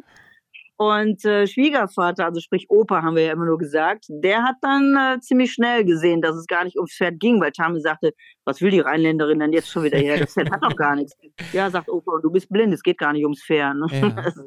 und 0.80 1.26
äh, 1.26 1.46
Schwiegervater, 1.46 2.24
also 2.24 2.40
sprich 2.40 2.68
Opa, 2.70 3.02
haben 3.02 3.18
wir 3.18 3.24
ja 3.24 3.34
immer 3.34 3.44
nur 3.44 3.58
gesagt, 3.58 4.06
der 4.08 4.44
hat 4.44 4.56
dann 4.62 4.96
äh, 4.96 5.20
ziemlich 5.20 5.52
schnell 5.52 5.84
gesehen, 5.84 6.22
dass 6.22 6.38
es 6.38 6.48
gar 6.48 6.64
nicht 6.64 6.78
ums 6.78 6.94
Pferd 6.96 7.20
ging, 7.20 7.42
weil 7.42 7.52
Tame 7.52 7.82
sagte, 7.82 8.14
was 8.46 8.62
will 8.62 8.72
die 8.72 8.80
Rheinländerin 8.80 9.40
denn 9.40 9.52
jetzt 9.52 9.70
schon 9.70 9.84
wieder 9.84 9.98
her? 9.98 10.18
Das 10.18 10.34
Pferd 10.34 10.52
hat 10.52 10.64
doch 10.64 10.78
gar 10.78 10.96
nichts. 10.96 11.18
Ja, 11.52 11.70
sagt 11.70 11.90
Opa, 11.90 12.20
du 12.24 12.32
bist 12.32 12.48
blind, 12.48 12.74
es 12.74 12.82
geht 12.82 12.98
gar 12.98 13.12
nicht 13.12 13.26
ums 13.26 13.44
Pferd. 13.44 13.76
Ne? 13.76 13.88
Ja. 13.92 14.34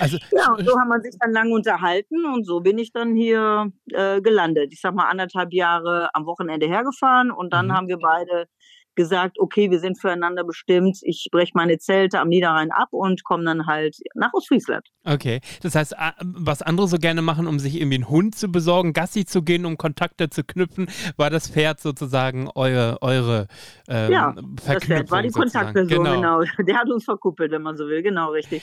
Also, 0.00 0.18
ja, 0.32 0.52
und 0.52 0.66
so 0.66 0.76
haben 0.76 0.88
wir 0.88 1.00
sich 1.00 1.14
dann 1.20 1.32
lange 1.32 1.54
unterhalten 1.54 2.26
und 2.26 2.44
so 2.44 2.58
bin 2.58 2.76
ich 2.76 2.90
dann 2.90 3.14
hier 3.14 3.70
äh, 3.92 4.20
gelandet. 4.20 4.72
Ich 4.72 4.80
sag 4.80 4.96
mal 4.96 5.08
anderthalb 5.08 5.52
Jahre 5.52 6.10
am 6.12 6.26
Wochenende 6.26 6.66
hergefahren 6.66 7.30
und 7.30 7.52
dann 7.52 7.66
mhm. 7.66 7.72
haben 7.72 7.86
wir 7.86 7.98
beide 7.98 8.48
gesagt, 8.96 9.38
okay, 9.38 9.70
wir 9.70 9.78
sind 9.78 10.00
füreinander 10.00 10.44
bestimmt, 10.44 10.98
ich 11.02 11.28
breche 11.30 11.52
meine 11.54 11.78
Zelte 11.78 12.18
am 12.18 12.28
Niederrhein 12.28 12.70
ab 12.72 12.88
und 12.90 13.22
komme 13.24 13.44
dann 13.44 13.66
halt 13.66 13.96
nach 14.14 14.32
Ostfriesland. 14.32 14.88
Okay, 15.04 15.40
das 15.62 15.74
heißt, 15.74 15.94
was 16.20 16.62
andere 16.62 16.88
so 16.88 16.98
gerne 16.98 17.22
machen, 17.22 17.46
um 17.46 17.58
sich 17.58 17.76
irgendwie 17.80 17.96
einen 17.96 18.08
Hund 18.08 18.34
zu 18.34 18.50
besorgen, 18.50 18.92
Gassi 18.92 19.24
zu 19.24 19.42
gehen, 19.42 19.64
um 19.66 19.76
Kontakte 19.76 20.30
zu 20.30 20.42
knüpfen, 20.42 20.88
war 21.16 21.30
das 21.30 21.48
Pferd 21.48 21.80
sozusagen 21.80 22.48
eure, 22.54 22.98
eure 23.02 23.46
ähm, 23.88 24.10
ja, 24.10 24.34
das 24.64 24.84
Pferd 24.84 25.10
war 25.10 25.22
die 25.22 25.30
sozusagen. 25.30 25.74
Kontaktperson, 25.74 26.04
genau. 26.04 26.40
genau. 26.40 26.52
Der 26.66 26.76
hat 26.76 26.90
uns 26.90 27.04
verkuppelt, 27.04 27.52
wenn 27.52 27.62
man 27.62 27.76
so 27.76 27.86
will, 27.86 28.02
genau, 28.02 28.30
richtig. 28.30 28.62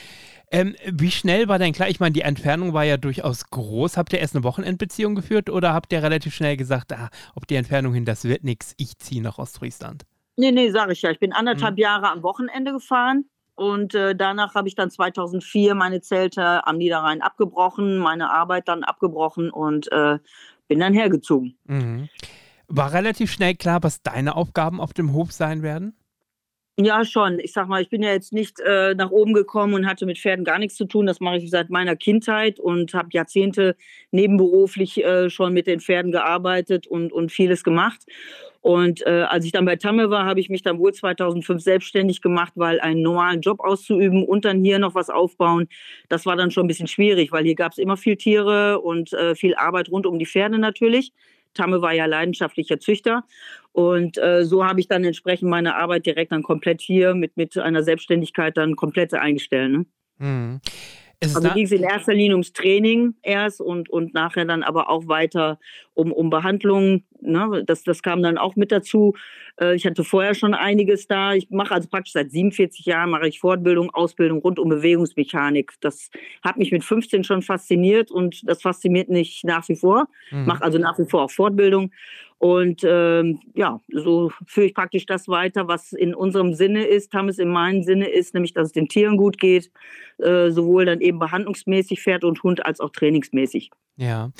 Ähm, 0.50 0.74
wie 0.86 1.10
schnell 1.10 1.48
war 1.48 1.58
denn 1.58 1.72
klar? 1.72 1.88
Ich 1.88 2.00
meine, 2.00 2.12
die 2.12 2.20
Entfernung 2.20 2.74
war 2.74 2.84
ja 2.84 2.96
durchaus 2.96 3.50
groß. 3.50 3.96
Habt 3.96 4.12
ihr 4.12 4.20
erst 4.20 4.36
eine 4.36 4.44
Wochenendbeziehung 4.44 5.14
geführt 5.14 5.50
oder 5.50 5.72
habt 5.72 5.92
ihr 5.92 6.02
relativ 6.02 6.34
schnell 6.34 6.56
gesagt, 6.56 6.92
ah, 6.92 7.10
ob 7.34 7.46
die 7.46 7.56
Entfernung 7.56 7.94
hin, 7.94 8.04
das 8.04 8.24
wird 8.24 8.44
nichts, 8.44 8.74
ich 8.76 8.98
ziehe 8.98 9.22
nach 9.22 9.38
Ostfriesland? 9.38 10.04
Nee, 10.36 10.50
nee, 10.50 10.70
sag 10.70 10.90
ich 10.90 11.02
ja. 11.02 11.10
Ich 11.10 11.20
bin 11.20 11.32
anderthalb 11.32 11.76
hm. 11.76 11.82
Jahre 11.82 12.10
am 12.10 12.22
Wochenende 12.22 12.72
gefahren 12.72 13.24
und 13.54 13.94
äh, 13.94 14.16
danach 14.16 14.54
habe 14.54 14.68
ich 14.68 14.74
dann 14.74 14.90
2004 14.90 15.74
meine 15.74 16.00
Zelte 16.00 16.66
am 16.66 16.76
Niederrhein 16.76 17.22
abgebrochen, 17.22 17.98
meine 17.98 18.30
Arbeit 18.30 18.68
dann 18.68 18.82
abgebrochen 18.82 19.50
und 19.50 19.90
äh, 19.92 20.18
bin 20.66 20.80
dann 20.80 20.92
hergezogen. 20.92 21.56
Mhm. 21.64 22.08
War 22.66 22.92
relativ 22.92 23.30
schnell 23.30 23.54
klar, 23.54 23.82
was 23.82 24.02
deine 24.02 24.36
Aufgaben 24.36 24.80
auf 24.80 24.92
dem 24.92 25.12
Hof 25.12 25.32
sein 25.32 25.62
werden? 25.62 25.94
Ja, 26.76 27.04
schon. 27.04 27.38
Ich 27.38 27.52
sag 27.52 27.68
mal, 27.68 27.80
ich 27.80 27.88
bin 27.88 28.02
ja 28.02 28.10
jetzt 28.10 28.32
nicht 28.32 28.58
äh, 28.58 28.94
nach 28.96 29.12
oben 29.12 29.32
gekommen 29.32 29.74
und 29.74 29.86
hatte 29.86 30.06
mit 30.06 30.18
Pferden 30.18 30.44
gar 30.44 30.58
nichts 30.58 30.74
zu 30.76 30.86
tun. 30.86 31.06
Das 31.06 31.20
mache 31.20 31.36
ich 31.36 31.48
seit 31.48 31.70
meiner 31.70 31.94
Kindheit 31.94 32.58
und 32.58 32.94
habe 32.94 33.10
Jahrzehnte 33.12 33.76
nebenberuflich 34.10 35.04
äh, 35.04 35.30
schon 35.30 35.52
mit 35.52 35.68
den 35.68 35.78
Pferden 35.78 36.10
gearbeitet 36.10 36.88
und, 36.88 37.12
und 37.12 37.30
vieles 37.30 37.62
gemacht. 37.62 38.04
Und 38.64 39.06
äh, 39.06 39.26
als 39.28 39.44
ich 39.44 39.52
dann 39.52 39.66
bei 39.66 39.76
Tamme 39.76 40.08
war, 40.08 40.24
habe 40.24 40.40
ich 40.40 40.48
mich 40.48 40.62
dann 40.62 40.78
wohl 40.78 40.94
2005 40.94 41.60
selbstständig 41.60 42.22
gemacht, 42.22 42.54
weil 42.56 42.80
einen 42.80 43.02
normalen 43.02 43.42
Job 43.42 43.60
auszuüben 43.60 44.24
und 44.24 44.46
dann 44.46 44.64
hier 44.64 44.78
noch 44.78 44.94
was 44.94 45.10
aufbauen, 45.10 45.68
das 46.08 46.24
war 46.24 46.34
dann 46.34 46.50
schon 46.50 46.64
ein 46.64 46.68
bisschen 46.68 46.86
schwierig, 46.86 47.30
weil 47.30 47.44
hier 47.44 47.56
gab 47.56 47.72
es 47.72 47.78
immer 47.78 47.98
viel 47.98 48.16
Tiere 48.16 48.80
und 48.80 49.12
äh, 49.12 49.34
viel 49.34 49.54
Arbeit 49.54 49.90
rund 49.90 50.06
um 50.06 50.18
die 50.18 50.24
Pferde 50.24 50.58
natürlich. 50.58 51.12
Tamme 51.52 51.82
war 51.82 51.92
ja 51.92 52.06
leidenschaftlicher 52.06 52.80
Züchter. 52.80 53.24
Und 53.72 54.16
äh, 54.16 54.46
so 54.46 54.64
habe 54.64 54.80
ich 54.80 54.88
dann 54.88 55.04
entsprechend 55.04 55.50
meine 55.50 55.76
Arbeit 55.76 56.06
direkt 56.06 56.32
dann 56.32 56.42
komplett 56.42 56.80
hier 56.80 57.14
mit, 57.14 57.36
mit 57.36 57.58
einer 57.58 57.82
Selbstständigkeit 57.82 58.56
dann 58.56 58.76
komplett 58.76 59.12
eingestellt. 59.12 59.72
Ne? 59.72 59.86
Mhm. 60.16 60.60
Also 61.34 61.50
ging 61.50 61.64
es 61.64 61.72
in 61.72 61.82
erster 61.82 62.14
Linie 62.14 62.32
ums 62.32 62.52
Training 62.52 63.14
erst 63.22 63.60
und, 63.60 63.88
und 63.88 64.14
nachher 64.14 64.44
dann 64.44 64.62
aber 64.62 64.90
auch 64.90 65.06
weiter 65.08 65.58
um, 65.94 66.12
um 66.12 66.30
Behandlung. 66.30 67.04
Ne? 67.20 67.62
Das, 67.66 67.84
das 67.84 68.02
kam 68.02 68.22
dann 68.22 68.38
auch 68.38 68.56
mit 68.56 68.70
dazu. 68.70 69.14
Äh, 69.60 69.76
ich 69.76 69.86
hatte 69.86 70.04
vorher 70.04 70.34
schon 70.34 70.54
einiges 70.54 71.06
da. 71.06 71.34
Ich 71.34 71.50
mache 71.50 71.74
also 71.74 71.88
praktisch 71.88 72.12
seit 72.12 72.30
47 72.30 72.84
Jahren 72.84 73.10
mache 73.10 73.28
ich 73.28 73.40
Fortbildung, 73.40 73.90
Ausbildung 73.94 74.40
rund 74.40 74.58
um 74.58 74.68
Bewegungsmechanik. 74.68 75.72
Das 75.80 76.10
hat 76.42 76.56
mich 76.56 76.72
mit 76.72 76.84
15 76.84 77.24
schon 77.24 77.42
fasziniert 77.42 78.10
und 78.10 78.48
das 78.48 78.62
fasziniert 78.62 79.08
mich 79.08 79.42
nach 79.44 79.68
wie 79.68 79.76
vor. 79.76 80.08
Mhm. 80.30 80.46
Mache 80.46 80.62
also 80.62 80.78
nach 80.78 80.98
wie 80.98 81.06
vor 81.06 81.22
auch 81.22 81.30
Fortbildung. 81.30 81.90
Und 82.38 82.82
ähm, 82.84 83.40
ja, 83.54 83.80
so 83.90 84.30
führe 84.46 84.66
ich 84.66 84.74
praktisch 84.74 85.06
das 85.06 85.28
weiter, 85.28 85.66
was 85.66 85.92
in 85.92 86.14
unserem 86.14 86.52
Sinne 86.52 86.84
ist, 86.84 87.14
haben 87.14 87.28
es 87.28 87.38
in 87.38 87.48
meinem 87.48 87.82
Sinne 87.84 88.08
ist, 88.08 88.34
nämlich 88.34 88.52
dass 88.52 88.66
es 88.66 88.72
den 88.72 88.88
Tieren 88.88 89.16
gut 89.16 89.38
geht, 89.38 89.70
äh, 90.18 90.50
sowohl 90.50 90.84
dann 90.84 91.00
eben 91.00 91.18
behandlungsmäßig 91.18 92.02
Pferd 92.02 92.22
und 92.22 92.42
Hund 92.42 92.66
als 92.66 92.80
auch 92.80 92.90
trainingsmäßig. 92.90 93.70
Ja. 93.96 94.30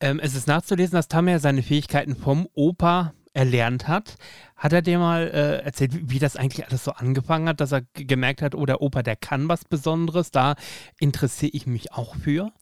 Ähm, 0.00 0.20
es 0.20 0.34
ist 0.34 0.46
nachzulesen, 0.46 0.92
dass 0.92 1.08
Tamer 1.08 1.40
seine 1.40 1.62
Fähigkeiten 1.62 2.14
vom 2.14 2.48
Opa 2.54 3.14
erlernt 3.32 3.88
hat. 3.88 4.16
Hat 4.56 4.72
er 4.72 4.82
dir 4.82 4.98
mal 4.98 5.28
äh, 5.28 5.64
erzählt, 5.64 5.94
wie, 5.94 6.10
wie, 6.10 6.18
das 6.18 6.36
eigentlich 6.36 6.66
alles 6.66 6.84
so 6.84 6.92
angefangen 6.92 7.48
hat, 7.48 7.60
dass 7.60 7.72
er 7.72 7.82
gemerkt 7.94 8.42
hat, 8.42 8.54
oh, 8.54 8.66
der 8.66 8.80
Opa, 8.80 9.02
der 9.02 9.16
kann 9.16 9.48
was 9.48 9.64
Besonderes, 9.64 10.30
da 10.30 10.54
interessiere 10.98 11.52
ich 11.54 11.66
mich 11.66 11.92
auch 11.92 12.14
für? 12.16 12.52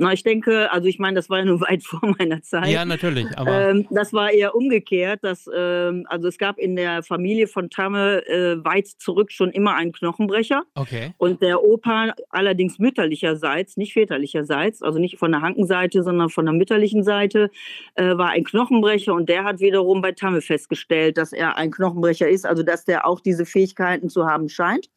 Na, 0.00 0.14
ich 0.14 0.22
denke, 0.22 0.72
also 0.72 0.88
ich 0.88 0.98
meine, 0.98 1.16
das 1.16 1.28
war 1.28 1.40
ja 1.40 1.44
nur 1.44 1.60
weit 1.68 1.82
vor 1.82 2.00
meiner 2.18 2.42
Zeit. 2.42 2.68
Ja, 2.68 2.86
natürlich. 2.86 3.26
Aber 3.36 3.68
ähm, 3.68 3.86
das 3.90 4.14
war 4.14 4.30
eher 4.30 4.54
umgekehrt. 4.54 5.22
Dass, 5.22 5.46
ähm, 5.54 6.06
also 6.08 6.26
es 6.26 6.38
gab 6.38 6.58
in 6.58 6.74
der 6.74 7.02
Familie 7.02 7.46
von 7.46 7.68
Tamme 7.68 8.26
äh, 8.26 8.64
weit 8.64 8.86
zurück 8.86 9.30
schon 9.30 9.50
immer 9.50 9.74
einen 9.74 9.92
Knochenbrecher. 9.92 10.62
Okay. 10.74 11.12
Und 11.18 11.42
der 11.42 11.62
Opa 11.62 12.14
allerdings 12.30 12.78
mütterlicherseits, 12.78 13.76
nicht 13.76 13.92
väterlicherseits, 13.92 14.82
also 14.82 14.98
nicht 14.98 15.18
von 15.18 15.32
der 15.32 15.42
Hankenseite, 15.42 16.02
sondern 16.02 16.30
von 16.30 16.46
der 16.46 16.54
mütterlichen 16.54 17.04
Seite, 17.04 17.50
äh, 17.96 18.16
war 18.16 18.30
ein 18.30 18.44
Knochenbrecher. 18.44 19.12
Und 19.12 19.28
der 19.28 19.44
hat 19.44 19.60
wiederum 19.60 20.00
bei 20.00 20.12
Tamme 20.12 20.40
festgestellt, 20.40 21.18
dass 21.18 21.34
er 21.34 21.58
ein 21.58 21.70
Knochenbrecher 21.70 22.26
ist, 22.26 22.46
also 22.46 22.62
dass 22.62 22.86
der 22.86 23.06
auch 23.06 23.20
diese 23.20 23.44
Fähigkeiten 23.44 24.08
zu 24.08 24.24
haben 24.24 24.48
scheint. 24.48 24.88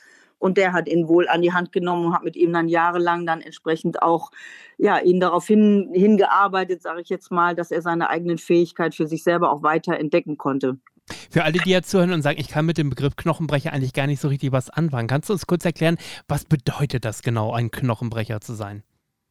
Und 0.44 0.58
der 0.58 0.74
hat 0.74 0.90
ihn 0.90 1.08
wohl 1.08 1.30
an 1.30 1.42
die 1.42 1.54
Hand 1.54 1.72
genommen 1.72 2.08
und 2.08 2.14
hat 2.14 2.26
mit 2.26 2.36
ihm 2.36 2.52
dann 2.52 2.68
jahrelang 2.68 3.26
dann 3.26 3.40
entsprechend 3.40 4.02
auch 4.02 4.30
ja, 4.78 5.00
ihn 5.00 5.22
darauf 5.22 5.48
hin, 5.48 5.90
hingearbeitet, 5.94 6.82
sage 6.82 7.00
ich 7.00 7.08
jetzt 7.08 7.32
mal, 7.32 7.56
dass 7.56 7.72
er 7.72 7.82
seine 7.82 8.10
eigenen 8.10 8.38
Fähigkeiten 8.38 8.92
für 8.92 9.08
sich 9.08 9.24
selber 9.24 9.54
auch 9.54 9.64
weiter 9.64 9.98
entdecken 9.98 10.38
konnte. 10.38 10.80
Für 11.30 11.46
alle, 11.46 11.60
die 11.60 11.70
jetzt 11.70 11.90
zuhören 11.90 12.12
und 12.12 12.24
sagen, 12.24 12.42
ich 12.42 12.50
kann 12.50 12.66
mit 12.66 12.78
dem 12.78 12.90
Begriff 12.90 13.16
Knochenbrecher 13.16 13.72
eigentlich 13.72 13.94
gar 13.94 14.06
nicht 14.06 14.20
so 14.20 14.28
richtig 14.28 14.52
was 14.52 14.70
anfangen, 14.70 15.08
kannst 15.08 15.30
du 15.30 15.34
uns 15.34 15.48
kurz 15.48 15.64
erklären, 15.64 15.98
was 16.28 16.44
bedeutet 16.44 17.06
das 17.06 17.22
genau, 17.22 17.54
ein 17.54 17.72
Knochenbrecher 17.72 18.42
zu 18.42 18.54
sein? 18.54 18.84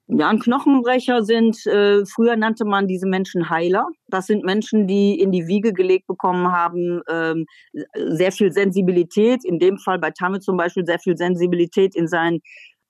Ja, 0.08 0.28
ein 0.28 0.40
Knochenbrecher 0.40 1.22
sind, 1.22 1.64
äh, 1.66 2.04
früher 2.04 2.36
nannte 2.36 2.64
man 2.64 2.86
diese 2.88 3.06
Menschen 3.06 3.48
Heiler. 3.48 3.86
Das 4.08 4.26
sind 4.26 4.44
Menschen, 4.44 4.86
die 4.86 5.18
in 5.18 5.30
die 5.30 5.46
Wiege 5.46 5.72
gelegt 5.72 6.06
bekommen 6.06 6.50
haben, 6.50 7.00
ähm, 7.08 7.46
sehr 7.94 8.32
viel 8.32 8.52
Sensibilität, 8.52 9.44
in 9.44 9.58
dem 9.58 9.78
Fall 9.78 9.98
bei 9.98 10.10
Tamme 10.10 10.40
zum 10.40 10.56
Beispiel 10.56 10.84
sehr 10.84 10.98
viel 10.98 11.16
Sensibilität 11.16 11.94
in 11.94 12.08
seinen 12.08 12.40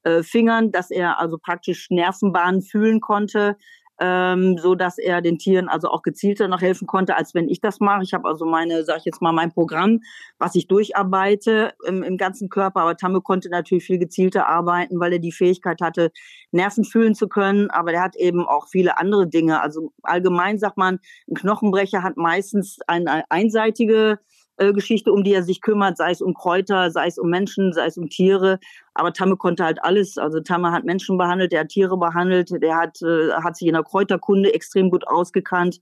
äh, 0.04 0.23
Fingern, 0.23 0.73
dass 0.73 0.90
er 0.90 1.21
also 1.21 1.38
praktisch 1.38 1.88
Nervenbahnen 1.90 2.62
fühlen 2.62 3.00
konnte, 3.00 3.57
ähm, 4.00 4.58
so 4.58 4.75
dass 4.75 4.99
er 4.99 5.20
den 5.20 5.38
Tieren 5.38 5.68
also 5.68 5.88
auch 5.88 6.02
gezielter 6.02 6.49
noch 6.49 6.61
helfen 6.61 6.87
konnte, 6.87 7.16
als 7.16 7.34
wenn 7.34 7.49
ich 7.49 7.61
das 7.61 7.80
mache. 7.80 8.02
Ich 8.02 8.14
habe 8.14 8.28
also 8.28 8.44
meine, 8.44 8.84
sag 8.84 8.99
ich 8.99 9.04
jetzt 9.04 9.22
mal, 9.22 9.32
mein 9.32 9.52
Programm, 9.52 10.00
was 10.38 10.54
ich 10.54 10.66
durcharbeite 10.66 11.72
im, 11.87 12.02
im 12.02 12.16
ganzen 12.16 12.49
Körper. 12.49 12.80
Aber 12.80 12.96
Tamme 12.96 13.20
konnte 13.20 13.50
natürlich 13.50 13.84
viel 13.84 13.99
gezielter 13.99 14.49
arbeiten, 14.49 14.99
weil 14.99 15.12
er 15.12 15.18
die 15.18 15.32
Fähigkeit 15.32 15.80
hatte, 15.80 16.11
Nerven 16.50 16.84
fühlen 16.84 17.14
zu 17.14 17.28
können. 17.28 17.70
Aber 17.70 17.92
er 17.92 18.02
hat 18.02 18.16
eben 18.16 18.46
auch 18.46 18.68
viele 18.68 18.99
andere 18.99 19.28
Dinge. 19.28 19.61
Also 19.61 19.92
allgemein 20.02 20.58
sagt 20.58 20.76
man, 20.76 20.99
ein 21.30 21.34
Knochenbrecher 21.34 22.02
hat 22.02 22.16
meistens 22.16 22.78
eine 22.87 23.25
einseitige 23.30 24.18
äh, 24.56 24.72
Geschichte, 24.72 25.12
um 25.12 25.25
die 25.25 25.32
er 25.32 25.42
sich 25.42 25.61
kümmert, 25.61 25.96
sei 25.96 26.11
es 26.11 26.20
um 26.20 26.34
Kräuter, 26.34 26.90
sei 26.90 27.06
es 27.06 27.18
um 27.18 27.30
Menschen, 27.30 27.72
sei 27.72 27.87
es 27.87 27.96
um 27.96 28.08
Tiere. 28.08 28.58
Aber 28.94 29.12
Tamme 29.12 29.37
konnte 29.37 29.64
halt 29.64 29.82
alles. 29.82 30.18
Also 30.18 30.40
Tamme 30.40 30.72
hat 30.72 30.84
Menschen 30.84 31.16
behandelt, 31.18 31.52
der 31.52 31.61
hat 31.61 31.68
Tiere 31.68 31.96
behandelt, 31.96 32.50
der 32.62 32.76
hat, 32.76 33.00
äh, 33.02 33.32
hat 33.32 33.56
sich 33.56 33.68
in 33.68 33.75
der 33.75 33.82
Kräuterkunde 33.82 34.52
extrem 34.52 34.90
gut 34.90 35.06
ausgekannt 35.06 35.80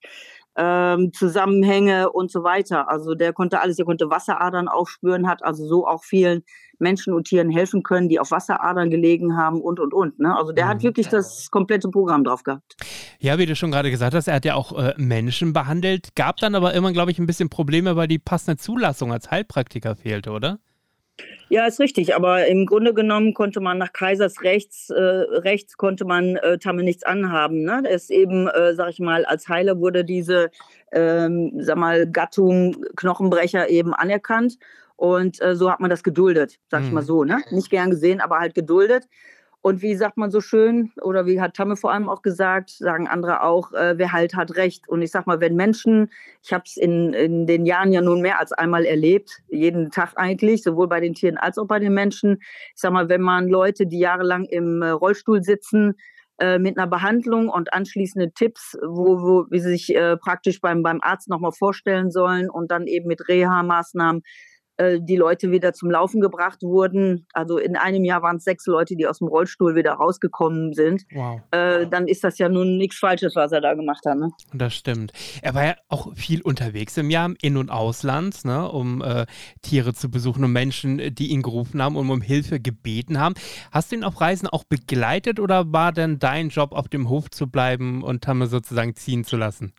ähm, 0.57 1.13
Zusammenhänge 1.13 2.11
und 2.11 2.31
so 2.31 2.43
weiter. 2.43 2.91
Also 2.91 3.15
der 3.15 3.33
konnte 3.33 3.61
alles, 3.61 3.77
der 3.77 3.87
konnte 3.87 4.11
Wasseradern 4.11 4.69
aufspüren, 4.69 5.29
hat 5.29 5.45
also 5.45 5.67
so 5.67 5.87
auch 5.87 6.05
vielen 6.05 6.43
Menschen 6.79 7.13
und 7.13 7.25
Tieren 7.25 7.51
helfen 7.51 7.83
können, 7.83 8.09
die 8.09 8.19
auf 8.19 8.31
Wasseradern 8.31 8.91
gelegen 8.91 9.37
haben 9.37 9.61
und 9.61 9.79
und 9.81 9.93
und. 9.93 10.19
Ne? 10.19 10.37
Also 10.37 10.53
der 10.53 10.65
mhm. 10.65 10.69
hat 10.71 10.83
wirklich 10.83 11.09
das 11.09 11.51
komplette 11.51 11.89
Programm 11.89 12.25
drauf 12.25 12.43
gehabt. 12.43 12.77
Ja, 13.21 13.39
wie 13.39 13.47
du 13.47 13.55
schon 13.55 13.71
gerade 13.71 13.91
gesagt 13.91 14.15
hast, 14.15 14.29
er 14.29 14.35
hat 14.35 14.45
ja 14.45 14.55
auch 14.55 14.77
äh, 14.77 14.95
Menschen 14.97 15.53
behandelt, 15.53 16.15
gab 16.15 16.39
dann 16.39 16.55
aber 16.55 16.75
immer, 16.75 16.93
glaube 16.93 17.11
ich, 17.11 17.19
ein 17.19 17.27
bisschen 17.27 17.51
Probleme, 17.51 17.97
weil 17.97 18.09
die 18.09 18.19
passende 18.19 18.57
Zulassung 18.57 19.13
als 19.13 19.31
Heilpraktiker 19.31 19.95
fehlte, 19.95 20.31
oder? 20.31 20.59
Ja, 21.51 21.67
ist 21.67 21.81
richtig. 21.81 22.15
Aber 22.15 22.47
im 22.47 22.65
Grunde 22.65 22.95
genommen 22.95 23.35
konnte 23.35 23.61
man 23.61 23.79
nach 23.79 23.93
Kaisers 23.93 24.43
Rechts, 24.43 24.89
äh, 24.91 25.01
Rechts 25.01 25.77
konnte 25.77 26.05
man 26.05 26.37
äh, 26.37 26.59
Tamme 26.59 26.85
nichts 26.85 27.03
anhaben. 27.03 27.65
Ne? 27.65 27.83
Es 27.89 28.09
eben, 28.09 28.47
äh, 28.47 28.75
sag 28.75 28.91
ich 28.91 29.01
mal, 29.01 29.25
als 29.25 29.49
Heiler 29.49 29.81
wurde 29.81 30.05
diese, 30.05 30.51
ähm, 30.93 31.53
sag 31.59 31.77
mal, 31.77 32.07
Gattung 32.07 32.77
Knochenbrecher 32.95 33.69
eben 33.69 33.95
anerkannt. 33.95 34.59
Und 34.95 35.43
äh, 35.43 35.57
so 35.57 35.71
hat 35.71 35.81
man 35.81 35.91
das 35.91 36.05
geduldet, 36.05 36.61
sag 36.71 36.85
ich 36.85 36.93
mal 36.93 37.01
mhm. 37.01 37.07
so. 37.07 37.25
Ne? 37.25 37.43
Nicht 37.51 37.71
gern 37.71 37.91
gesehen, 37.91 38.21
aber 38.21 38.39
halt 38.39 38.55
geduldet. 38.55 39.09
Und 39.63 39.83
wie 39.83 39.95
sagt 39.95 40.17
man 40.17 40.31
so 40.31 40.41
schön, 40.41 40.91
oder 41.03 41.27
wie 41.27 41.41
hat 41.41 41.55
Tamme 41.55 41.77
vor 41.77 41.93
allem 41.93 42.09
auch 42.09 42.23
gesagt, 42.23 42.71
sagen 42.71 43.07
andere 43.07 43.43
auch, 43.43 43.73
äh, 43.73 43.99
wer 43.99 44.13
halt 44.13 44.35
hat 44.35 44.57
recht. 44.57 44.89
Und 44.89 45.03
ich 45.03 45.11
sag 45.11 45.27
mal, 45.27 45.41
wenn 45.41 45.55
Menschen, 45.55 46.11
ich 46.43 46.55
habe 46.55 46.65
es 46.65 46.79
in, 46.79 47.13
in 47.13 47.47
den 47.47 47.67
Jahren 47.67 47.93
ja 47.93 48.01
nun 48.01 48.23
mehr 48.23 48.41
als 48.41 48.53
einmal 48.53 48.87
erlebt, 48.87 49.43
jeden 49.49 49.91
Tag 49.91 50.13
eigentlich, 50.17 50.63
sowohl 50.63 50.89
bei 50.89 51.01
den 51.01 51.13
Tieren 51.13 51.37
als 51.37 51.59
auch 51.59 51.67
bei 51.67 51.79
den 51.79 51.93
Menschen. 51.93 52.39
Ich 52.75 52.81
sag 52.81 52.93
mal, 52.93 53.11
wenn 53.11 53.21
man 53.21 53.49
Leute, 53.49 53.87
die 53.87 53.99
jahrelang 53.99 54.47
im 54.47 54.81
äh, 54.81 54.89
Rollstuhl 54.91 55.43
sitzen, 55.43 55.95
äh, 56.39 56.59
mit 56.59 56.79
einer 56.79 56.87
Behandlung 56.87 57.51
und 57.51 57.75
anschließende 57.75 58.33
Tipps, 58.33 58.79
wo, 58.83 59.21
wo 59.21 59.47
wie 59.51 59.61
sie 59.61 59.73
sich 59.73 59.95
äh, 59.95 60.17
praktisch 60.17 60.63
beim, 60.63 60.83
beim 60.83 61.01
Arzt 61.03 61.29
nochmal 61.29 61.53
vorstellen 61.53 62.11
sollen 62.11 62.49
und 62.49 62.71
dann 62.71 62.87
eben 62.87 63.09
mit 63.09 63.29
Reha-Maßnahmen 63.29 64.23
äh, 64.81 65.01
die 65.01 65.17
Leute 65.17 65.51
wieder 65.51 65.73
zum 65.73 65.91
Laufen 65.91 66.21
gebracht 66.21 66.63
wurden. 66.63 67.27
Also 67.35 67.59
in 67.59 67.77
einem 67.77 68.05
Jahr 68.05 68.23
waren 68.23 68.37
es 68.37 68.45
sechs 68.45 68.67
Leute, 68.67 68.97
die 68.97 69.07
aus 69.07 69.19
dem 69.19 69.29
Rollstuhl 69.29 69.75
wieder 69.75 69.93
rausgekommen 69.93 70.73
sind. 70.73 71.03
Wow. 71.13 71.41
Äh, 71.51 71.87
dann 71.87 72.09
ist 72.09 72.25
das 72.25 72.39
ja 72.39 72.49
nun 72.49 72.79
nichts 72.79 72.99
Falsches, 72.99 73.37
was 73.37 73.53
er 73.53 73.61
da 73.61 73.75
gemacht 73.75 74.05
hat. 74.07 74.17
Ne? 74.17 74.31
Das 74.55 74.75
stimmt. 74.75 75.13
Er 75.43 75.55
war 75.55 75.65
ja 75.65 75.75
auch 75.89 76.15
viel 76.15 76.41
unterwegs 76.41 76.97
im 76.97 77.11
Jahr, 77.11 77.27
im 77.27 77.37
In- 77.43 77.57
und 77.59 77.71
Ausland, 77.71 78.45
ne, 78.45 78.71
um 78.71 79.03
äh, 79.03 79.27
Tiere 79.61 79.93
zu 79.93 80.11
besuchen 80.11 80.45
und 80.45 80.53
Menschen, 80.53 81.15
die 81.15 81.29
ihn 81.29 81.43
gerufen 81.43 81.83
haben 81.83 81.97
und 81.97 82.09
um 82.11 82.23
Hilfe 82.23 82.59
gebeten 82.61 83.19
haben. 83.19 83.35
Hast 83.71 83.93
du 83.93 83.97
ihn 83.97 84.05
auf 84.05 84.21
Reisen 84.21 84.49
auch 84.49 84.65
begleitet 84.65 85.41
oder 85.41 85.73
war 85.73 85.93
denn 85.93 86.19
dein 86.19 86.49
Job, 86.49 86.73
auf 86.73 86.89
dem 86.89 87.09
Hof 87.09 87.31
zu 87.31 87.49
bleiben 87.49 88.03
und 88.03 88.25
Tamme 88.25 88.47
sozusagen 88.47 88.95
ziehen 88.95 89.25
zu 89.25 89.37
lassen? 89.37 89.73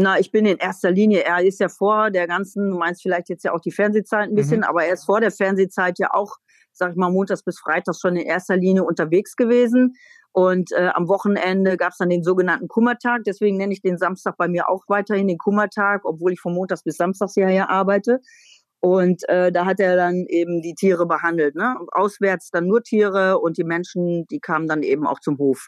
Na, 0.00 0.18
ich 0.18 0.30
bin 0.30 0.46
in 0.46 0.58
erster 0.58 0.90
Linie, 0.90 1.24
er 1.24 1.44
ist 1.44 1.60
ja 1.60 1.68
vor 1.68 2.10
der 2.10 2.26
ganzen, 2.26 2.70
du 2.70 2.78
meinst 2.78 3.02
vielleicht 3.02 3.28
jetzt 3.28 3.44
ja 3.44 3.52
auch 3.52 3.60
die 3.60 3.72
Fernsehzeit 3.72 4.28
ein 4.28 4.34
bisschen, 4.34 4.58
mhm. 4.58 4.64
aber 4.64 4.84
er 4.84 4.94
ist 4.94 5.04
vor 5.04 5.20
der 5.20 5.30
Fernsehzeit 5.30 5.98
ja 5.98 6.08
auch 6.12 6.36
sag 6.78 6.92
ich 6.92 6.96
mal, 6.96 7.10
montags 7.10 7.42
bis 7.42 7.58
freitags 7.58 8.00
schon 8.00 8.16
in 8.16 8.26
erster 8.26 8.56
Linie 8.56 8.84
unterwegs 8.84 9.36
gewesen. 9.36 9.94
Und 10.32 10.70
äh, 10.72 10.90
am 10.94 11.08
Wochenende 11.08 11.76
gab 11.76 11.92
es 11.92 11.98
dann 11.98 12.10
den 12.10 12.22
sogenannten 12.22 12.68
Kummertag. 12.68 13.22
Deswegen 13.26 13.56
nenne 13.56 13.72
ich 13.72 13.82
den 13.82 13.98
Samstag 13.98 14.36
bei 14.36 14.46
mir 14.46 14.68
auch 14.68 14.84
weiterhin 14.86 15.26
den 15.26 15.38
Kummertag, 15.38 16.02
obwohl 16.04 16.32
ich 16.32 16.40
von 16.40 16.54
Montags 16.54 16.84
bis 16.84 16.96
Samstags 16.96 17.34
hierher 17.34 17.70
arbeite. 17.70 18.20
Und 18.80 19.28
äh, 19.28 19.50
da 19.50 19.66
hat 19.66 19.80
er 19.80 19.96
dann 19.96 20.26
eben 20.28 20.62
die 20.62 20.74
Tiere 20.74 21.06
behandelt. 21.06 21.56
Ne? 21.56 21.74
Auswärts 21.90 22.50
dann 22.50 22.66
nur 22.66 22.82
Tiere 22.82 23.40
und 23.40 23.58
die 23.58 23.64
Menschen, 23.64 24.26
die 24.30 24.38
kamen 24.38 24.68
dann 24.68 24.84
eben 24.84 25.06
auch 25.06 25.18
zum 25.18 25.38
Hof. 25.38 25.66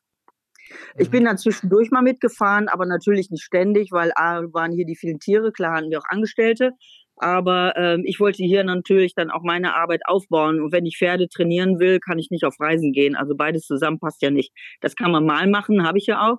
Ich 0.97 1.09
mhm. 1.09 1.12
bin 1.12 1.25
dann 1.25 1.39
zwischendurch 1.39 1.91
mal 1.91 2.03
mitgefahren, 2.03 2.69
aber 2.69 2.87
natürlich 2.87 3.31
nicht 3.31 3.43
ständig, 3.43 3.93
weil 3.93 4.12
A 4.15 4.43
waren 4.53 4.73
hier 4.73 4.87
die 4.87 4.97
vielen 4.97 5.21
Tiere, 5.21 5.53
klar 5.53 5.77
hatten 5.77 5.91
wir 5.91 5.99
auch 5.99 6.09
Angestellte. 6.09 6.73
Aber 7.17 7.77
ähm, 7.77 8.03
ich 8.07 8.19
wollte 8.19 8.43
hier 8.43 8.65
natürlich 8.65 9.15
dann 9.15 9.31
auch 9.31 9.43
meine 9.43 9.77
Arbeit 9.77 10.00
aufbauen. 10.07 10.59
Und 10.59 10.73
wenn 10.73 10.87
ich 10.87 10.97
Pferde 10.97 11.29
trainieren 11.29 11.79
will, 11.79 12.00
kann 12.00 12.19
ich 12.19 12.31
nicht 12.31 12.45
auf 12.45 12.59
Reisen 12.59 12.93
gehen. 12.93 13.15
Also 13.15 13.37
beides 13.37 13.67
zusammen 13.67 13.99
passt 13.99 14.23
ja 14.23 14.31
nicht. 14.31 14.53
Das 14.81 14.97
kann 14.97 15.11
man 15.11 15.27
mal 15.27 15.47
machen, 15.47 15.87
habe 15.87 15.99
ich 15.99 16.07
ja 16.07 16.27
auch. 16.27 16.39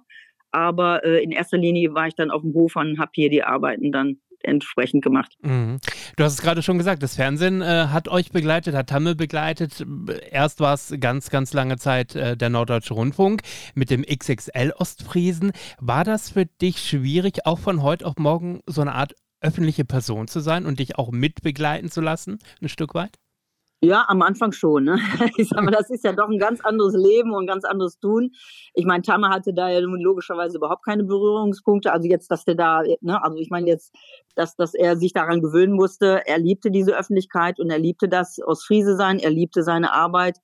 Aber 0.50 1.06
äh, 1.06 1.24
in 1.24 1.32
erster 1.32 1.60
Linie 1.60 1.94
war 1.94 2.08
ich 2.08 2.16
dann 2.16 2.32
auf 2.32 2.42
dem 2.42 2.54
Hof 2.56 2.76
und 2.76 3.00
habe 3.00 3.12
hier 3.14 3.30
die 3.30 3.44
Arbeiten 3.44 3.92
dann 3.92 4.18
entsprechend 4.44 5.04
gemacht. 5.04 5.38
Mhm. 5.42 5.80
Du 6.16 6.24
hast 6.24 6.34
es 6.34 6.42
gerade 6.42 6.62
schon 6.62 6.78
gesagt, 6.78 7.04
das 7.04 7.16
Fernsehen 7.16 7.62
äh, 7.62 7.88
hat 7.90 8.08
euch 8.08 8.32
begleitet, 8.32 8.76
hat 8.76 8.90
Tamme 8.90 9.16
begleitet. 9.16 9.86
Erst 10.30 10.60
war 10.60 10.74
es 10.74 10.94
ganz, 11.00 11.30
ganz 11.30 11.54
lange 11.54 11.78
Zeit 11.78 12.16
äh, 12.16 12.36
der 12.38 12.50
Norddeutsche 12.50 12.94
Rundfunk 12.94 13.42
mit 13.76 13.90
dem 13.90 14.04
XXL 14.04 14.74
Ostfriesen. 14.78 15.52
War 15.80 16.04
das 16.04 16.30
für 16.30 16.46
dich 16.46 16.80
schwierig, 16.80 17.46
auch 17.46 17.60
von 17.60 17.82
heute 17.82 18.06
auf 18.06 18.18
morgen 18.18 18.62
so 18.66 18.82
eine 18.82 18.94
Art 18.94 19.16
öffentliche 19.42 19.86
Person 19.86 20.28
zu 20.28 20.40
sein 20.40 20.66
und 20.66 20.80
dich 20.80 20.98
auch 20.98 21.12
mitbegleiten 21.12 21.90
zu 21.90 22.02
lassen, 22.02 22.40
ein 22.62 22.70
Stück 22.70 22.94
weit? 22.94 23.18
Ja, 23.84 24.06
am 24.08 24.22
Anfang 24.22 24.52
schon. 24.52 24.84
Ne? 24.84 25.00
Ich 25.38 25.50
sag 25.50 25.64
mal, 25.64 25.72
das 25.72 25.90
ist 25.90 26.04
ja 26.04 26.14
doch 26.14 26.30
ein 26.30 26.38
ganz 26.38 26.62
anderes 26.62 26.94
Leben 26.94 27.32
und 27.32 27.44
ein 27.44 27.48
ganz 27.48 27.66
anderes 27.66 28.00
Tun. 28.00 28.32
Ich 28.76 28.86
meine, 28.86 29.02
Tamme 29.02 29.30
hatte 29.30 29.54
da 29.54 29.70
ja 29.70 29.80
logischerweise 29.80 30.58
überhaupt 30.58 30.86
keine 30.86 31.04
Berührungspunkte. 31.04 31.92
Also 31.92 32.08
jetzt, 32.08 32.30
dass 32.30 32.46
der 32.46 32.56
da, 32.56 32.84
ne, 33.02 33.24
also 33.24 33.38
ich 33.38 33.50
meine 33.50 33.68
jetzt, 33.68 33.96
dass, 34.36 34.56
dass 34.56 34.76
er 34.76 34.98
sich 34.98 35.14
daran 35.14 35.42
gewöhnen 35.42 35.74
musste. 35.74 36.22
Er 36.28 36.38
liebte 36.38 36.70
diese 36.70 36.96
Öffentlichkeit 36.96 37.60
und 37.60 37.72
er 37.72 37.80
liebte 37.80 38.08
das 38.08 38.40
aus 38.40 38.64
Friese 38.64 38.96
sein. 38.96 39.18
Er 39.18 39.32
liebte 39.32 39.64
seine 39.64 39.94
Arbeit. 39.94 40.38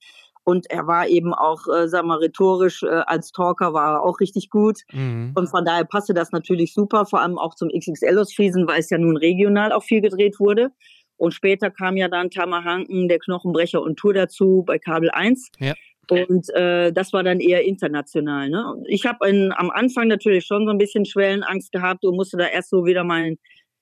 Und 0.48 0.70
er 0.70 0.86
war 0.86 1.06
eben 1.06 1.34
auch, 1.34 1.68
äh, 1.68 1.88
sag 1.88 2.06
mal, 2.06 2.16
rhetorisch 2.16 2.82
äh, 2.82 2.86
als 2.86 3.32
Talker 3.32 3.74
war 3.74 3.96
er 3.96 4.02
auch 4.02 4.18
richtig 4.18 4.48
gut. 4.48 4.80
Mhm. 4.92 5.32
Und 5.34 5.48
von 5.48 5.62
daher 5.62 5.84
passte 5.84 6.14
das 6.14 6.32
natürlich 6.32 6.72
super, 6.72 7.04
vor 7.04 7.20
allem 7.20 7.38
auch 7.38 7.54
zum 7.54 7.68
XXL 7.68 8.18
aus 8.18 8.32
Friesen, 8.32 8.66
weil 8.66 8.80
es 8.80 8.88
ja 8.88 8.96
nun 8.96 9.18
regional 9.18 9.72
auch 9.72 9.82
viel 9.82 10.00
gedreht 10.00 10.40
wurde. 10.40 10.70
Und 11.18 11.34
später 11.34 11.70
kam 11.70 11.96
ja 11.96 12.08
dann 12.08 12.30
Tamahanken, 12.30 13.08
der 13.08 13.18
Knochenbrecher 13.18 13.82
und 13.82 13.96
Tour 13.96 14.14
dazu 14.14 14.64
bei 14.66 14.78
Kabel 14.78 15.10
1. 15.10 15.50
Ja. 15.58 15.74
Und 16.10 16.48
äh, 16.54 16.90
das 16.90 17.12
war 17.12 17.22
dann 17.22 17.38
eher 17.38 17.64
international. 17.64 18.48
Ne? 18.48 18.82
Ich 18.86 19.04
habe 19.04 19.26
am 19.26 19.70
Anfang 19.70 20.08
natürlich 20.08 20.46
schon 20.46 20.64
so 20.64 20.70
ein 20.70 20.78
bisschen 20.78 21.04
Schwellenangst 21.04 21.70
gehabt 21.70 22.04
und 22.04 22.16
musste 22.16 22.38
da 22.38 22.46
erst 22.46 22.70
so 22.70 22.86
wieder 22.86 23.04
meinen 23.04 23.38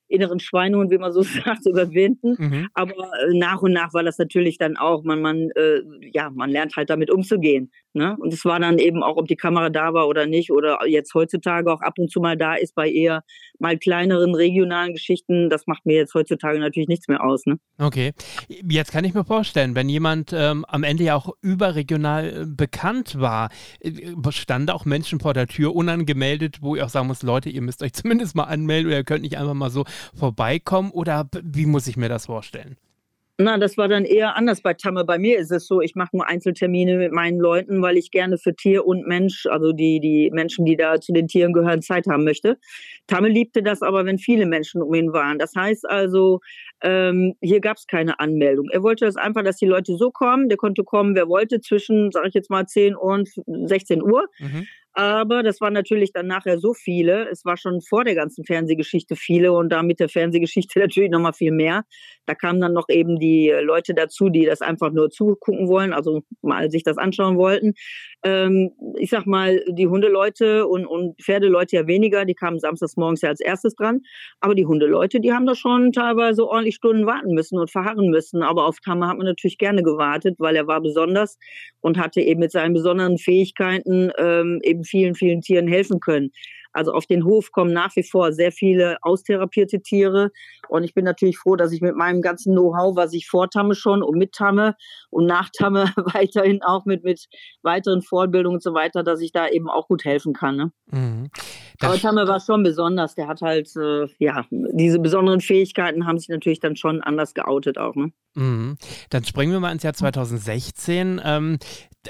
inneren 0.09 0.41
Schweinehund, 0.41 0.91
wie 0.91 0.99
man 0.99 1.13
so 1.13 1.23
sagt, 1.45 1.67
überwinden. 1.67 2.37
Mhm. 2.39 2.69
Aber 2.75 2.93
äh, 2.93 3.39
nach 3.39 3.63
und 3.63 3.73
nach 3.73 3.95
war 3.95 4.03
das 4.03 4.19
natürlich 4.19 4.59
dann 4.59 4.77
auch, 4.77 5.03
man, 5.05 5.21
man, 5.21 5.51
äh, 5.57 5.81
ja, 6.13 6.31
man 6.31 6.51
lernt 6.51 6.77
halt 6.77 6.91
damit 6.91 7.11
umzugehen. 7.11 7.71
Ne? 7.97 8.15
Und 8.19 8.33
es 8.33 8.45
war 8.45 8.61
dann 8.61 8.79
eben 8.79 9.03
auch, 9.03 9.17
ob 9.17 9.27
die 9.27 9.37
Kamera 9.37 9.71
da 9.71 9.95
war 9.95 10.07
oder 10.07 10.27
nicht, 10.27 10.51
oder 10.51 10.87
jetzt 10.87 11.15
heutzutage 11.15 11.73
auch 11.73 11.81
ab 11.81 11.95
und 11.99 12.11
zu 12.11 12.21
mal 12.21 12.37
da 12.37 12.55
ist 12.55 12.75
bei 12.75 12.91
eher 12.91 13.25
mal 13.59 13.79
kleineren 13.79 14.35
regionalen 14.35 14.93
Geschichten. 14.93 15.49
Das 15.49 15.67
macht 15.67 15.87
mir 15.87 15.97
jetzt 15.97 16.13
heutzutage 16.13 16.59
natürlich 16.59 16.89
nichts 16.89 17.09
mehr 17.09 17.25
aus. 17.25 17.47
Ne? 17.47 17.59
Okay. 17.79 18.13
Jetzt 18.49 18.93
kann 18.93 19.05
ich 19.05 19.15
mir 19.15 19.25
vorstellen, 19.25 19.75
wenn 19.75 19.89
jemand 19.89 20.35
ähm, 20.35 20.67
am 20.69 20.83
Ende 20.83 21.05
ja 21.05 21.17
auch 21.17 21.31
überregional 21.41 22.43
äh, 22.43 22.45
bekannt 22.47 23.19
war, 23.19 23.49
äh, 23.81 23.91
standen 24.31 24.71
auch 24.71 24.85
Menschen 24.85 25.19
vor 25.19 25.33
der 25.33 25.47
Tür 25.47 25.75
unangemeldet, 25.75 26.59
wo 26.61 26.77
ich 26.77 26.83
auch 26.83 26.91
sagen 26.91 27.07
muss, 27.07 27.23
Leute, 27.23 27.49
ihr 27.49 27.63
müsst 27.63 27.83
euch 27.83 27.93
zumindest 27.95 28.37
mal 28.37 28.45
anmelden 28.45 28.89
oder 28.89 28.99
ihr 28.99 29.05
könnt 29.05 29.23
nicht 29.23 29.39
einfach 29.39 29.55
mal 29.55 29.71
so 29.71 29.87
vorbeikommen 30.15 30.91
oder 30.91 31.29
wie 31.43 31.67
muss 31.67 31.87
ich 31.87 31.97
mir 31.97 32.09
das 32.09 32.26
vorstellen? 32.26 32.76
Na, 33.38 33.59
das 33.59 33.76
war 33.76 33.87
dann 33.87 34.07
eher 34.07 34.35
anders 34.35 34.62
bei 34.62 34.73
Tamme. 34.73 35.05
Bei 35.05 35.19
mir 35.19 35.38
ist 35.38 35.53
es 35.53 35.67
so, 35.67 35.83
ich 35.83 35.95
mache 35.95 36.17
nur 36.17 36.26
Einzeltermine 36.26 36.97
mit 36.97 37.12
meinen 37.12 37.38
Leuten, 37.38 37.83
weil 37.83 37.99
ich 37.99 38.11
gerne 38.11 38.38
für 38.38 38.55
Tier 38.55 38.87
und 38.87 39.07
Mensch, 39.07 39.45
also 39.45 39.73
die, 39.73 40.00
die 40.00 40.31
Menschen, 40.33 40.65
die 40.65 40.75
da 40.75 40.99
zu 41.03 41.12
den 41.12 41.29
Tieren 41.29 41.53
gehören, 41.53 41.83
Zeit 41.83 42.07
haben 42.07 42.25
möchte. 42.25 42.57
Tamme 43.07 43.29
liebte 43.29 43.62
das 43.62 43.83
aber, 43.83 44.07
wenn 44.07 44.17
viele 44.17 44.47
Menschen 44.47 44.81
um 44.81 44.95
ihn 44.95 45.12
waren. 45.12 45.38
Das 45.38 45.55
heißt 45.55 45.87
also, 45.87 46.41
ähm, 46.83 47.35
hier 47.43 47.61
gab 47.61 47.76
es 47.76 47.87
keine 47.87 48.19
Anmeldung. 48.21 48.71
Er 48.71 48.82
wollte 48.82 49.04
das 49.04 49.17
einfach, 49.17 49.45
dass 49.45 49.59
die 49.59 49.67
Leute 49.67 49.99
so 49.99 50.11
kommen. 50.11 50.49
Der 50.49 50.56
konnte 50.56 50.82
kommen, 50.82 51.15
wer 51.15 51.28
wollte, 51.28 51.61
zwischen, 51.61 52.13
sage 52.13 52.28
ich 52.28 52.35
jetzt 52.35 52.49
mal, 52.49 52.65
10 52.65 52.97
und 52.97 53.28
16 53.47 54.02
Uhr. 54.02 54.28
Mhm. 54.39 54.67
Aber 54.99 55.43
das 55.43 55.61
waren 55.61 55.75
natürlich 55.75 56.15
dann 56.15 56.26
nachher 56.26 56.59
so 56.59 56.73
viele. 56.73 57.28
Es 57.28 57.45
war 57.45 57.59
schon 57.59 57.82
vor 57.82 58.02
der 58.02 58.15
ganzen 58.15 58.47
Fernsehgeschichte 58.47 59.15
viele 59.15 59.52
und 59.52 59.69
da 59.69 59.82
mit 59.82 60.00
der 60.00 60.09
Fernsehgeschichte 60.09 60.78
natürlich 60.80 61.11
nochmal 61.11 61.35
viel 61.35 61.52
mehr. 61.52 61.85
Da 62.25 62.35
kamen 62.35 62.63
dann 62.63 62.73
noch 62.73 62.89
eben 62.89 63.19
die 63.19 63.52
Leute 63.63 63.93
dazu, 63.93 64.30
die 64.30 64.47
das 64.47 64.63
einfach 64.63 64.91
nur 64.93 65.11
zugucken 65.11 65.69
wollen, 65.69 65.93
also 65.93 66.23
mal 66.41 66.71
sich 66.71 66.82
das 66.82 66.97
anschauen 66.97 67.37
wollten. 67.37 67.75
Ähm, 68.25 68.73
ich 68.97 69.11
sag 69.11 69.26
mal, 69.26 69.63
die 69.69 69.87
Hundeleute 69.87 70.67
und, 70.67 70.87
und 70.87 71.21
Pferdeleute 71.21 71.76
ja 71.76 71.87
weniger, 71.87 72.25
die 72.25 72.35
kamen 72.35 72.59
samstags 72.59 72.97
morgens 72.97 73.21
ja 73.21 73.28
als 73.28 73.41
erstes 73.41 73.75
dran. 73.75 74.00
Aber 74.41 74.54
die 74.54 74.65
Hundeleute, 74.65 75.21
die 75.21 75.32
haben 75.35 75.45
da 75.45 75.54
schon 75.54 75.93
teilweise 75.93 76.49
ordentlich 76.49 76.76
Stunden 76.76 77.04
warten 77.04 77.35
müssen 77.35 77.59
und 77.59 77.71
verharren 77.71 78.09
müssen. 78.09 78.43
Aber 78.43 78.65
auf 78.65 78.80
Tamme 78.80 79.09
hat 79.09 79.19
man 79.19 79.26
natürlich 79.26 79.59
gerne 79.59 79.82
gewartet, 79.82 80.37
weil 80.39 80.56
er 80.56 80.67
war 80.67 80.80
besonders 80.80 81.39
und 81.82 81.99
hatte 81.99 82.23
eben 82.23 82.41
mit 82.41 82.50
seinen 82.50 82.73
besonderen 82.73 83.19
Fähigkeiten 83.19 84.11
ähm, 84.19 84.61
eben 84.63 84.86
vielen, 84.87 85.15
vielen 85.15 85.43
Tieren 85.43 85.69
helfen 85.69 86.01
können. 86.01 86.33
Also 86.73 86.93
auf 86.93 87.07
den 87.07 87.25
Hof 87.25 87.53
kommen 87.53 87.73
nach 87.73 87.97
wie 87.97 88.03
vor 88.03 88.33
sehr 88.33 88.53
viele 88.53 88.99
austherapierte 89.03 89.81
Tiere. 89.83 90.31
Und 90.69 90.85
ich 90.85 90.95
bin 90.95 91.05
natürlich 91.05 91.39
froh, 91.39 91.57
dass 91.57 91.73
ich 91.73 91.81
mit 91.81 91.97
meinem 91.97 92.23
ganzen 92.23 92.52
Know-how, 92.52 92.97
was 92.97 93.13
ich 93.13 93.26
vor 93.26 93.49
Tamme 93.50 93.75
schon 93.75 94.02
und 94.02 94.19
mit 94.19 94.33
Tamme 94.33 94.76
und 95.11 95.26
nach 95.26 95.50
Tamme 95.57 95.85
weiterhin 95.97 96.63
auch 96.63 96.85
mit, 96.85 97.05
mit 97.05 97.26
weiteren 97.63 98.02
Fortbildungen 98.02 98.57
und 98.57 98.63
so 98.63 98.75
weiter, 98.75 99.02
dass 99.02 99.21
ich 99.21 99.33
da 99.33 99.49
eben 99.49 99.69
auch 99.69 99.89
gut 99.89 100.05
helfen 100.05 100.33
kann. 100.33 100.57
Ne? 100.57 100.73
Mhm. 100.91 101.31
Aber 101.81 101.99
Tamme 101.99 102.26
war 102.26 102.41
schon 102.41 102.63
besonders. 102.63 103.15
Der 103.15 103.29
hat 103.29 103.43
halt, 103.43 103.71
äh, 103.76 104.07
ja, 104.19 104.45
diese 104.50 104.99
besonderen 104.99 105.41
Fähigkeiten 105.41 106.07
haben 106.07 106.19
sich 106.19 106.29
natürlich 106.29 106.61
dann 106.61 106.76
schon 106.76 107.02
anders 107.02 107.35
geoutet 107.35 107.79
auch. 107.79 107.95
Ne? 107.95 108.13
Mhm. 108.35 108.76
Dann 109.11 109.25
springen 109.25 109.52
wir 109.52 109.61
mal 109.61 109.73
ins 109.73 109.83
Jahr 109.83 109.95
2016. 109.95 111.21
Ähm, 111.25 111.59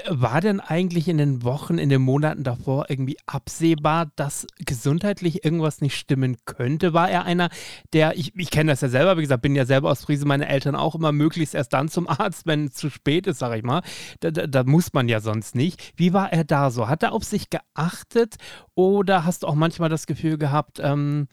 war 0.07 0.41
denn 0.41 0.59
eigentlich 0.59 1.07
in 1.07 1.17
den 1.17 1.43
Wochen, 1.43 1.77
in 1.77 1.89
den 1.89 2.01
Monaten 2.01 2.43
davor 2.43 2.85
irgendwie 2.89 3.17
absehbar, 3.25 4.11
dass 4.15 4.45
gesundheitlich 4.59 5.43
irgendwas 5.43 5.81
nicht 5.81 5.95
stimmen 5.95 6.37
könnte? 6.45 6.93
War 6.93 7.09
er 7.09 7.25
einer, 7.25 7.49
der, 7.93 8.15
ich, 8.17 8.35
ich 8.35 8.46
kenne 8.51 8.71
das 8.71 8.81
ja 8.81 8.89
selber, 8.89 9.17
wie 9.17 9.21
gesagt, 9.21 9.41
bin 9.41 9.55
ja 9.55 9.65
selber 9.65 9.89
aus 9.89 10.03
Friese, 10.03 10.25
meine 10.25 10.47
Eltern 10.47 10.75
auch 10.75 10.95
immer 10.95 11.11
möglichst 11.11 11.55
erst 11.55 11.73
dann 11.73 11.89
zum 11.89 12.07
Arzt, 12.07 12.45
wenn 12.45 12.65
es 12.65 12.73
zu 12.73 12.89
spät 12.89 13.27
ist, 13.27 13.39
sag 13.39 13.55
ich 13.57 13.63
mal. 13.63 13.81
Da, 14.19 14.31
da, 14.31 14.47
da, 14.47 14.63
muss 14.63 14.93
man 14.93 15.07
ja 15.07 15.19
sonst 15.19 15.55
nicht. 15.55 15.93
Wie 15.95 16.13
war 16.13 16.31
er 16.31 16.43
da 16.43 16.71
so? 16.71 16.87
Hat 16.87 17.03
er 17.03 17.13
auf 17.13 17.23
sich 17.23 17.49
geachtet 17.49 18.35
oder 18.75 19.25
hast 19.25 19.43
du 19.43 19.47
auch 19.47 19.55
manchmal 19.55 19.89
das 19.89 20.07
Gefühl 20.07 20.37
gehabt, 20.37 20.79
ähm, 20.81 21.27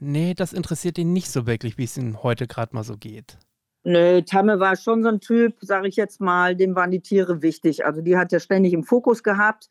nee, 0.00 0.34
das 0.34 0.52
interessiert 0.52 0.98
ihn 0.98 1.12
nicht 1.12 1.30
so 1.30 1.46
wirklich, 1.46 1.78
wie 1.78 1.84
es 1.84 1.96
ihm 1.96 2.22
heute 2.22 2.46
gerade 2.46 2.74
mal 2.74 2.84
so 2.84 2.96
geht? 2.96 3.38
Nö, 3.84 4.22
Tamme 4.22 4.60
war 4.60 4.76
schon 4.76 5.02
so 5.02 5.08
ein 5.08 5.20
Typ, 5.20 5.56
sage 5.60 5.88
ich 5.88 5.96
jetzt 5.96 6.20
mal, 6.20 6.56
dem 6.56 6.74
waren 6.74 6.90
die 6.90 7.00
Tiere 7.00 7.42
wichtig. 7.42 7.86
Also 7.86 8.02
die 8.02 8.16
hat 8.16 8.32
er 8.32 8.40
ständig 8.40 8.72
im 8.72 8.82
Fokus 8.82 9.22
gehabt. 9.22 9.68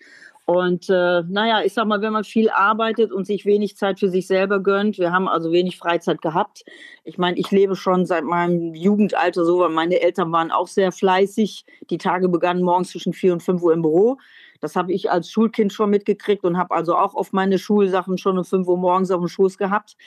Und 0.50 0.90
äh, 0.90 1.24
naja, 1.28 1.62
ich 1.66 1.74
sag 1.74 1.88
mal, 1.88 2.02
wenn 2.02 2.14
man 2.14 2.24
viel 2.24 2.50
arbeitet 2.50 3.12
und 3.12 3.28
sich 3.28 3.46
wenig 3.46 3.76
Zeit 3.76 4.00
für 4.00 4.08
sich 4.08 4.28
selber 4.28 4.62
gönnt, 4.62 4.98
wir 4.98 5.12
haben 5.12 5.28
also 5.28 5.52
wenig 5.52 5.78
Freizeit 5.78 6.22
gehabt. 6.22 6.64
Ich 7.04 7.18
meine, 7.18 7.38
ich 7.38 7.52
lebe 7.52 7.76
schon 7.76 8.06
seit 8.06 8.24
meinem 8.24 8.74
Jugendalter 8.74 9.44
so, 9.44 9.60
weil 9.60 9.72
meine 9.72 10.00
Eltern 10.00 10.32
waren 10.32 10.50
auch 10.50 10.68
sehr 10.68 10.94
fleißig. 10.94 11.66
Die 11.90 11.98
Tage 11.98 12.30
begannen 12.30 12.64
morgens 12.64 12.92
zwischen 12.92 13.12
vier 13.12 13.34
und 13.34 13.44
fünf 13.44 13.62
Uhr 13.62 13.74
im 13.74 13.82
Büro. 13.82 14.20
Das 14.62 14.78
habe 14.78 14.94
ich 14.94 15.12
als 15.12 15.30
Schulkind 15.30 15.74
schon 15.74 15.90
mitgekriegt 15.90 16.46
und 16.46 16.58
habe 16.58 16.74
also 16.74 16.96
auch 16.96 17.14
oft 17.14 17.34
meine 17.34 17.60
Schulsachen 17.60 18.18
schon 18.18 18.38
um 18.38 18.46
5 18.46 18.68
Uhr 18.70 18.78
morgens 18.78 19.12
auf 19.12 19.20
dem 19.20 19.28
Schoß 19.28 19.58
gehabt, 19.58 19.98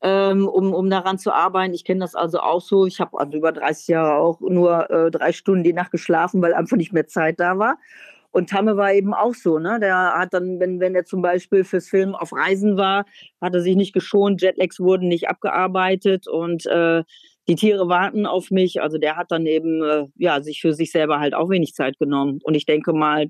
ähm, 0.00 0.46
um, 0.46 0.74
um 0.74 0.88
daran 0.88 1.18
zu 1.18 1.32
arbeiten. 1.32 1.74
Ich 1.74 1.84
kenne 1.84 2.00
das 2.00 2.14
also 2.14 2.38
auch 2.38 2.60
so. 2.60 2.86
Ich 2.86 3.00
habe 3.00 3.18
also 3.18 3.36
über 3.36 3.50
30 3.50 3.88
Jahre 3.88 4.14
auch 4.20 4.40
nur 4.40 4.88
äh, 4.90 5.10
drei 5.10 5.32
Stunden 5.32 5.64
die 5.64 5.72
Nacht 5.72 5.90
geschlafen, 5.90 6.40
weil 6.40 6.54
einfach 6.54 6.76
nicht 6.76 6.92
mehr 6.92 7.08
Zeit 7.08 7.40
da 7.40 7.58
war. 7.58 7.78
Und 8.30 8.50
Tamme 8.50 8.76
war 8.76 8.92
eben 8.92 9.14
auch 9.14 9.34
so, 9.34 9.58
ne? 9.58 9.78
Der 9.80 9.96
hat 10.18 10.34
dann, 10.34 10.60
wenn, 10.60 10.80
wenn 10.80 10.94
er 10.94 11.04
zum 11.04 11.22
Beispiel 11.22 11.64
fürs 11.64 11.88
Film 11.88 12.14
auf 12.14 12.32
Reisen 12.32 12.76
war, 12.76 13.04
hat 13.40 13.54
er 13.54 13.60
sich 13.60 13.76
nicht 13.76 13.92
geschont, 13.94 14.42
Jetlags 14.42 14.80
wurden 14.80 15.08
nicht 15.08 15.28
abgearbeitet 15.28 16.28
und 16.28 16.66
äh, 16.66 17.02
die 17.48 17.54
Tiere 17.54 17.88
warten 17.88 18.26
auf 18.26 18.50
mich. 18.50 18.82
Also 18.82 18.98
der 18.98 19.16
hat 19.16 19.30
dann 19.30 19.46
eben 19.46 19.82
äh, 19.82 20.04
ja 20.16 20.42
sich 20.42 20.60
für 20.60 20.74
sich 20.74 20.92
selber 20.92 21.18
halt 21.18 21.34
auch 21.34 21.48
wenig 21.48 21.72
Zeit 21.72 21.98
genommen. 21.98 22.40
Und 22.42 22.54
ich 22.54 22.66
denke 22.66 22.92
mal, 22.92 23.28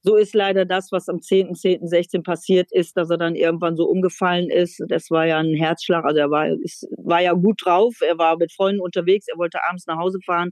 so 0.00 0.16
ist 0.16 0.34
leider 0.34 0.64
das, 0.64 0.90
was 0.92 1.08
am 1.08 1.20
10., 1.20 1.54
10., 1.54 1.86
16. 1.86 2.22
passiert 2.22 2.72
ist, 2.72 2.96
dass 2.96 3.10
er 3.10 3.18
dann 3.18 3.34
irgendwann 3.34 3.76
so 3.76 3.84
umgefallen 3.84 4.48
ist. 4.50 4.82
Das 4.88 5.10
war 5.10 5.26
ja 5.26 5.38
ein 5.38 5.54
Herzschlag. 5.54 6.04
Also 6.06 6.20
er 6.20 6.30
war, 6.30 6.48
ist, 6.48 6.88
war 6.96 7.20
ja 7.20 7.34
gut 7.34 7.60
drauf. 7.64 7.96
Er 8.00 8.16
war 8.16 8.38
mit 8.38 8.50
Freunden 8.52 8.80
unterwegs. 8.80 9.26
Er 9.28 9.36
wollte 9.36 9.62
abends 9.68 9.86
nach 9.86 9.98
Hause 9.98 10.18
fahren. 10.24 10.50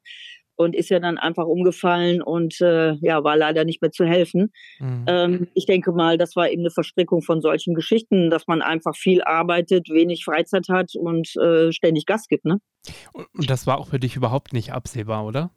Und 0.58 0.74
ist 0.74 0.90
ja 0.90 0.98
dann 0.98 1.18
einfach 1.18 1.46
umgefallen 1.46 2.20
und 2.20 2.60
äh, 2.60 2.94
ja, 2.94 3.22
war 3.22 3.36
leider 3.36 3.64
nicht 3.64 3.80
mehr 3.80 3.92
zu 3.92 4.04
helfen. 4.04 4.52
Mhm. 4.80 5.04
Ähm, 5.06 5.48
ich 5.54 5.66
denke 5.66 5.92
mal, 5.92 6.18
das 6.18 6.34
war 6.34 6.50
eben 6.50 6.62
eine 6.62 6.70
Verstrickung 6.70 7.22
von 7.22 7.40
solchen 7.40 7.74
Geschichten, 7.74 8.28
dass 8.28 8.48
man 8.48 8.60
einfach 8.60 8.96
viel 8.96 9.22
arbeitet, 9.22 9.88
wenig 9.88 10.24
Freizeit 10.24 10.68
hat 10.68 10.94
und 10.96 11.34
äh, 11.36 11.70
ständig 11.72 12.06
Gas 12.06 12.26
gibt, 12.26 12.44
ne? 12.44 12.58
Und 13.34 13.48
das 13.48 13.66
war 13.66 13.78
auch 13.78 13.88
für 13.88 14.00
dich 14.00 14.16
überhaupt 14.16 14.52
nicht 14.52 14.72
absehbar, 14.72 15.24
oder? 15.24 15.50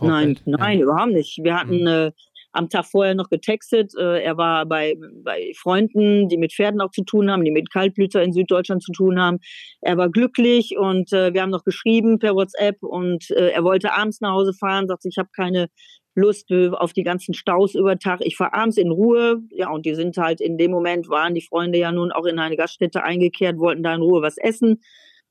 Nein, 0.00 0.38
nein, 0.44 0.78
ja. 0.78 0.84
überhaupt 0.84 1.12
nicht. 1.12 1.38
Wir 1.42 1.58
hatten 1.58 1.80
mhm. 1.80 1.86
äh, 1.86 2.12
am 2.56 2.68
Tag 2.68 2.86
vorher 2.86 3.14
noch 3.14 3.28
getextet. 3.28 3.92
Äh, 3.98 4.22
er 4.22 4.36
war 4.36 4.66
bei, 4.66 4.96
bei 5.22 5.52
Freunden, 5.56 6.28
die 6.28 6.38
mit 6.38 6.52
Pferden 6.52 6.80
auch 6.80 6.90
zu 6.90 7.04
tun 7.04 7.30
haben, 7.30 7.44
die 7.44 7.50
mit 7.50 7.70
Kaltblüter 7.70 8.22
in 8.22 8.32
Süddeutschland 8.32 8.82
zu 8.82 8.92
tun 8.92 9.20
haben. 9.20 9.38
Er 9.80 9.96
war 9.96 10.10
glücklich 10.10 10.76
und 10.78 11.12
äh, 11.12 11.32
wir 11.34 11.42
haben 11.42 11.50
noch 11.50 11.64
geschrieben 11.64 12.18
per 12.18 12.34
WhatsApp 12.34 12.82
und 12.82 13.30
äh, 13.30 13.50
er 13.50 13.64
wollte 13.64 13.92
abends 13.92 14.20
nach 14.20 14.32
Hause 14.32 14.52
fahren, 14.52 14.88
sagt, 14.88 15.04
ich 15.04 15.18
habe 15.18 15.28
keine 15.34 15.68
Lust 16.14 16.50
auf 16.50 16.94
die 16.94 17.02
ganzen 17.02 17.34
Staus 17.34 17.74
über 17.74 17.98
Tag. 17.98 18.20
Ich 18.22 18.36
fahre 18.36 18.54
abends 18.54 18.78
in 18.78 18.90
Ruhe. 18.90 19.42
Ja, 19.50 19.68
und 19.68 19.84
die 19.84 19.94
sind 19.94 20.16
halt 20.16 20.40
in 20.40 20.56
dem 20.56 20.70
Moment, 20.70 21.10
waren 21.10 21.34
die 21.34 21.42
Freunde 21.42 21.78
ja 21.78 21.92
nun 21.92 22.10
auch 22.10 22.24
in 22.24 22.38
eine 22.38 22.56
Gaststätte 22.56 23.02
eingekehrt, 23.02 23.58
wollten 23.58 23.82
da 23.82 23.94
in 23.94 24.00
Ruhe 24.00 24.22
was 24.22 24.38
essen 24.38 24.80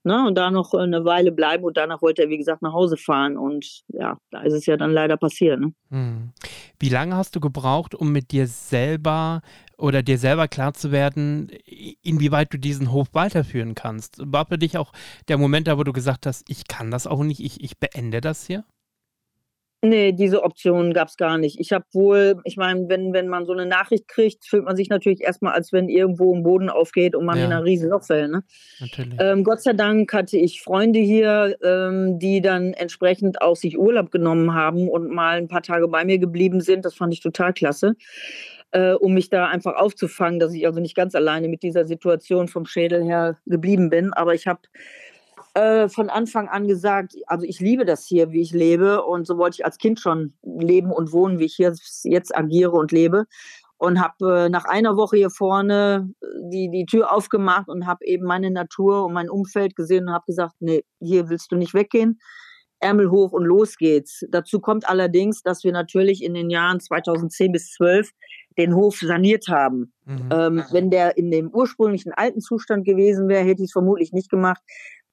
ne, 0.06 0.26
und 0.26 0.36
da 0.36 0.52
noch 0.52 0.74
eine 0.74 1.04
Weile 1.04 1.32
bleiben 1.32 1.64
und 1.64 1.78
danach 1.78 2.02
wollte 2.02 2.24
er, 2.24 2.30
wie 2.30 2.38
gesagt, 2.38 2.62
nach 2.62 2.74
Hause 2.74 2.96
fahren. 2.96 3.38
Und 3.38 3.84
ja, 3.88 4.18
da 4.32 4.42
ist 4.42 4.54
es 4.54 4.66
ja 4.66 4.78
dann 4.78 4.92
leider 4.92 5.18
passiert. 5.18 5.60
Ne? 5.60 5.74
Hm. 5.90 6.32
Wie 6.80 6.90
lange 6.90 7.16
hast 7.16 7.36
du 7.36 7.40
gebraucht, 7.40 7.96
um 7.96 8.12
mit 8.12 8.32
dir 8.32 8.48
selber 8.48 9.42
oder 9.78 10.04
dir 10.04 10.18
selber 10.18 10.48
klar 10.48 10.74
zu 10.74 10.92
werden, 10.92 11.50
inwieweit 12.02 12.54
du 12.54 12.60
diesen 12.60 12.92
Hof 12.92 13.08
weiterführen 13.14 13.76
kannst? 13.76 14.22
War 14.24 14.46
für 14.46 14.58
dich 14.58 14.78
auch 14.78 14.94
der 15.28 15.38
Moment 15.38 15.68
da, 15.68 15.78
wo 15.78 15.84
du 15.84 15.94
gesagt 15.94 16.26
hast, 16.26 16.46
ich 16.50 16.68
kann 16.68 16.92
das 16.92 17.08
auch 17.08 17.24
nicht, 17.24 17.40
ich, 17.40 17.64
ich 17.64 17.78
beende 17.78 18.22
das 18.22 18.46
hier? 18.46 18.64
Nee, 19.86 20.14
diese 20.14 20.42
Option 20.42 20.94
gab 20.94 21.10
es 21.10 21.16
gar 21.16 21.38
nicht. 21.38 21.60
Ich 21.60 21.72
habe 21.72 21.86
wohl, 21.94 22.42
ich 22.44 22.58
meine, 22.58 22.90
wenn, 22.90 23.14
wenn 23.14 23.28
man 23.28 23.46
so 23.46 23.54
eine 23.54 23.68
Nachricht 23.68 24.08
kriegt, 24.08 24.44
fühlt 24.44 24.66
man 24.66 24.76
sich 24.76 24.90
natürlich 24.90 25.22
erstmal, 25.22 25.54
als 25.54 25.72
wenn 25.72 25.90
irgendwo 25.90 26.34
ein 26.34 26.42
Boden 26.42 26.72
aufgeht 26.72 27.16
und 27.16 27.24
man 27.24 27.38
ja. 27.38 27.46
in 27.46 27.54
ein 27.54 27.62
Riesenloch 27.62 28.04
fällt. 28.04 28.32
Ne? 28.32 28.44
Ähm, 29.20 29.44
Gott 29.44 29.62
sei 29.62 29.74
Dank 29.74 30.12
hatte 30.12 30.38
ich 30.38 30.64
Freunde 30.64 30.98
hier, 30.98 31.56
ähm, 31.64 32.18
die 32.18 32.42
dann 32.42 32.74
entsprechend 32.74 33.44
auch 33.44 33.56
sich 33.56 33.78
Urlaub 33.78 34.10
genommen 34.10 34.56
haben 34.56 34.90
und 34.90 35.12
mal 35.12 35.38
ein 35.38 35.48
paar 35.48 35.62
Tage 35.62 35.88
bei 35.88 36.04
mir 36.04 36.18
geblieben 36.18 36.62
sind. 36.62 36.84
Das 36.84 36.96
fand 36.96 37.14
ich 37.14 37.20
total 37.20 37.54
klasse, 37.54 37.94
äh, 38.72 38.94
um 38.94 39.14
mich 39.14 39.30
da 39.30 39.46
einfach 39.46 39.76
aufzufangen, 39.76 40.40
dass 40.40 40.52
ich 40.52 40.66
also 40.66 40.80
nicht 40.80 40.96
ganz 40.96 41.14
alleine 41.14 41.48
mit 41.48 41.62
dieser 41.62 41.86
Situation 41.86 42.48
vom 42.48 42.66
Schädel 42.66 43.04
her 43.04 43.38
geblieben 43.46 43.92
bin. 43.92 44.14
Aber 44.14 44.34
ich 44.34 44.48
habe 44.48 44.62
äh, 45.56 45.90
von 45.90 46.10
Anfang 46.10 46.48
an 46.50 46.68
gesagt, 46.68 47.16
also 47.28 47.46
ich 47.46 47.60
liebe 47.60 47.86
das 47.86 48.06
hier, 48.06 48.32
wie 48.32 48.42
ich 48.42 48.52
lebe 48.52 49.04
und 49.04 49.26
so 49.26 49.38
wollte 49.38 49.56
ich 49.60 49.66
als 49.66 49.78
Kind 49.78 50.00
schon 50.00 50.34
leben 50.44 50.92
und 50.92 51.12
wohnen, 51.12 51.40
wie 51.40 51.46
ich 51.46 51.56
hier 51.56 51.74
jetzt 52.04 52.38
agiere 52.38 52.72
und 52.72 52.92
lebe 52.92 53.26
und 53.78 54.02
habe 54.02 54.46
äh, 54.46 54.50
nach 54.50 54.66
einer 54.66 54.98
Woche 54.98 55.18
hier 55.18 55.30
vorne 55.30 56.10
äh, 56.22 56.26
die, 56.52 56.70
die 56.70 56.86
Tür 56.86 57.12
aufgemacht 57.12 57.68
und 57.68 57.88
habe 57.88 58.06
eben 58.06 58.26
meine 58.26 58.52
Natur 58.52 59.06
und 59.06 59.14
mein 59.14 59.30
Umfeld 59.30 59.76
gesehen 59.76 60.08
und 60.08 60.14
habe 60.14 60.26
gesagt, 60.28 60.56
nee, 60.60 60.84
hier 61.00 61.30
willst 61.30 61.52
du 61.52 61.56
nicht 61.56 61.74
weggehen. 61.74 62.20
Ärmel 62.80 63.10
hoch 63.10 63.32
und 63.32 63.46
los 63.46 63.78
geht's. 63.78 64.26
Dazu 64.30 64.60
kommt 64.60 64.88
allerdings, 64.88 65.42
dass 65.42 65.64
wir 65.64 65.72
natürlich 65.72 66.24
in 66.24 66.34
den 66.34 66.50
Jahren 66.50 66.80
2010 66.80 67.52
bis 67.52 67.72
12 67.72 68.12
den 68.58 68.76
Hof 68.76 69.00
saniert 69.00 69.48
haben. 69.48 69.94
Mhm. 70.06 70.30
Ähm, 70.32 70.64
wenn 70.72 70.92
der 70.92 71.18
in 71.18 71.32
dem 71.32 71.50
ursprünglichen 71.50 72.12
alten 72.14 72.42
Zustand 72.42 72.86
gewesen 72.86 73.28
wäre, 73.28 73.44
hätte 73.44 73.64
ich 73.64 73.70
es 73.70 73.74
vermutlich 73.74 74.12
nicht 74.14 74.30
gemacht, 74.30 74.62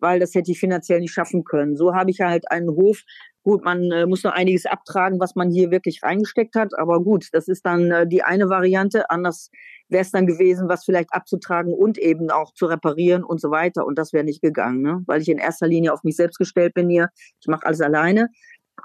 weil 0.03 0.21
das 0.21 0.35
hätte 0.35 0.51
ich 0.51 0.61
finanziell 0.61 1.01
nicht 1.01 1.13
schaffen 1.13 1.45
können. 1.45 1.77
So 1.77 1.95
habe 1.95 2.11
ich 2.11 2.21
halt 2.21 2.51
einen 2.51 2.71
Hof. 2.71 3.03
Gut, 3.45 3.65
man 3.65 3.91
äh, 3.91 4.07
muss 4.07 4.23
noch 4.23 4.33
einiges 4.33 4.67
abtragen, 4.67 5.19
was 5.19 5.35
man 5.35 5.51
hier 5.51 5.71
wirklich 5.71 6.03
reingesteckt 6.03 6.55
hat, 6.55 6.79
aber 6.79 7.03
gut, 7.03 7.29
das 7.33 7.49
ist 7.49 7.65
dann 7.65 7.91
äh, 7.91 8.07
die 8.07 8.23
eine 8.23 8.49
Variante. 8.49 9.11
Anders 9.11 9.51
wäre 9.89 10.03
es 10.03 10.11
dann 10.11 10.27
gewesen, 10.27 10.69
was 10.69 10.85
vielleicht 10.85 11.13
abzutragen 11.13 11.73
und 11.73 11.99
eben 11.99 12.31
auch 12.31 12.53
zu 12.55 12.67
reparieren 12.67 13.25
und 13.25 13.41
so 13.41 13.51
weiter. 13.51 13.87
Und 13.87 13.99
das 13.99 14.13
wäre 14.13 14.25
nicht 14.25 14.43
gegangen, 14.43 14.83
ne? 14.83 15.03
weil 15.07 15.23
ich 15.23 15.29
in 15.29 15.39
erster 15.39 15.67
Linie 15.67 15.93
auf 15.93 16.05
mich 16.05 16.17
selbst 16.17 16.39
gestellt 16.39 16.75
bin 16.75 16.89
hier. 16.89 17.09
Ich 17.41 17.47
mache 17.47 17.67
alles 17.67 17.81
alleine. 17.81 18.29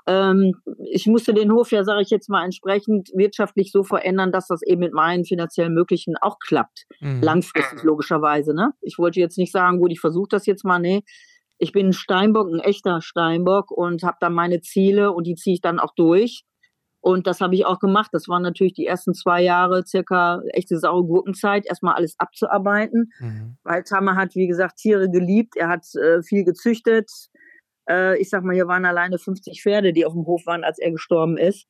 Ähm, 0.05 0.53
ich 0.91 1.05
musste 1.07 1.33
den 1.33 1.51
Hof 1.51 1.71
ja, 1.71 1.83
sage 1.83 2.01
ich 2.01 2.09
jetzt 2.09 2.29
mal, 2.29 2.43
entsprechend 2.43 3.09
wirtschaftlich 3.13 3.71
so 3.71 3.83
verändern, 3.83 4.31
dass 4.31 4.47
das 4.47 4.61
eben 4.63 4.79
mit 4.79 4.93
meinen 4.93 5.25
finanziellen 5.25 5.73
Möglichen 5.73 6.15
auch 6.17 6.37
klappt. 6.39 6.85
Mhm. 6.99 7.21
Langfristig 7.21 7.83
logischerweise. 7.83 8.53
Ne? 8.53 8.71
Ich 8.81 8.97
wollte 8.97 9.19
jetzt 9.19 9.37
nicht 9.37 9.51
sagen, 9.51 9.79
gut, 9.79 9.91
ich 9.91 9.99
versuche 9.99 10.29
das 10.29 10.45
jetzt 10.45 10.63
mal. 10.63 10.79
Nee, 10.79 11.03
ich 11.57 11.71
bin 11.71 11.87
ein 11.87 11.93
Steinbock, 11.93 12.47
ein 12.47 12.59
echter 12.59 13.01
Steinbock 13.01 13.71
und 13.71 14.03
habe 14.03 14.17
dann 14.19 14.33
meine 14.33 14.61
Ziele 14.61 15.11
und 15.11 15.25
die 15.25 15.35
ziehe 15.35 15.55
ich 15.55 15.61
dann 15.61 15.79
auch 15.79 15.93
durch. 15.95 16.43
Und 16.99 17.25
das 17.27 17.41
habe 17.41 17.55
ich 17.55 17.65
auch 17.65 17.79
gemacht. 17.79 18.09
Das 18.11 18.27
waren 18.27 18.43
natürlich 18.43 18.73
die 18.73 18.85
ersten 18.85 19.13
zwei 19.13 19.41
Jahre 19.41 19.85
circa 19.85 20.41
echte 20.49 20.77
saure 20.77 21.05
Gurkenzeit, 21.05 21.65
erstmal 21.65 21.95
alles 21.95 22.15
abzuarbeiten. 22.17 23.11
Mhm. 23.19 23.57
Weil 23.63 23.83
Tamer 23.83 24.15
hat, 24.15 24.35
wie 24.35 24.47
gesagt, 24.47 24.77
Tiere 24.77 25.09
geliebt. 25.09 25.55
Er 25.55 25.69
hat 25.69 25.85
äh, 25.95 26.21
viel 26.21 26.43
gezüchtet. 26.43 27.09
Äh, 27.89 28.19
ich 28.19 28.29
sag 28.29 28.43
mal, 28.43 28.53
hier 28.53 28.67
waren 28.67 28.85
alleine 28.85 29.17
50 29.17 29.61
Pferde, 29.61 29.93
die 29.93 30.05
auf 30.05 30.13
dem 30.13 30.25
Hof 30.25 30.45
waren, 30.45 30.63
als 30.63 30.79
er 30.79 30.91
gestorben 30.91 31.37
ist. 31.37 31.67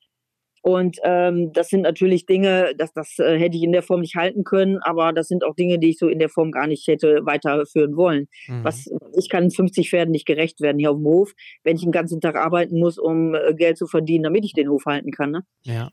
Und 0.67 0.97
ähm, 1.03 1.53
das 1.53 1.69
sind 1.69 1.81
natürlich 1.81 2.25
Dinge, 2.25 2.73
das, 2.77 2.91
das 2.91 3.19
äh, 3.19 3.37
hätte 3.39 3.55
ich 3.55 3.63
in 3.63 3.71
der 3.71 3.83
Form 3.83 4.01
nicht 4.01 4.15
halten 4.15 4.43
können, 4.43 4.79
aber 4.81 5.13
das 5.13 5.27
sind 5.27 5.45
auch 5.45 5.55
Dinge, 5.55 5.79
die 5.79 5.91
ich 5.91 5.97
so 5.97 6.09
in 6.09 6.19
der 6.19 6.29
Form 6.29 6.51
gar 6.51 6.67
nicht 6.67 6.87
hätte 6.87 7.21
weiterführen 7.23 7.95
wollen. 7.95 8.27
Mhm. 8.47 8.63
Was, 8.63 8.89
ich 9.17 9.29
kann 9.29 9.49
50 9.49 9.89
Pferden 9.89 10.11
nicht 10.11 10.25
gerecht 10.25 10.59
werden 10.59 10.79
hier 10.79 10.91
auf 10.91 10.97
dem 10.97 11.05
Hof, 11.05 11.33
wenn 11.63 11.77
ich 11.77 11.83
den 11.83 11.93
ganzen 11.93 12.19
Tag 12.19 12.35
arbeiten 12.35 12.79
muss, 12.79 12.97
um 12.97 13.33
äh, 13.33 13.53
Geld 13.53 13.77
zu 13.77 13.87
verdienen, 13.87 14.23
damit 14.23 14.43
ich 14.43 14.53
den 14.53 14.69
Hof 14.69 14.85
halten 14.85 15.11
kann. 15.11 15.31
Ne? 15.31 15.43
Ja. 15.63 15.89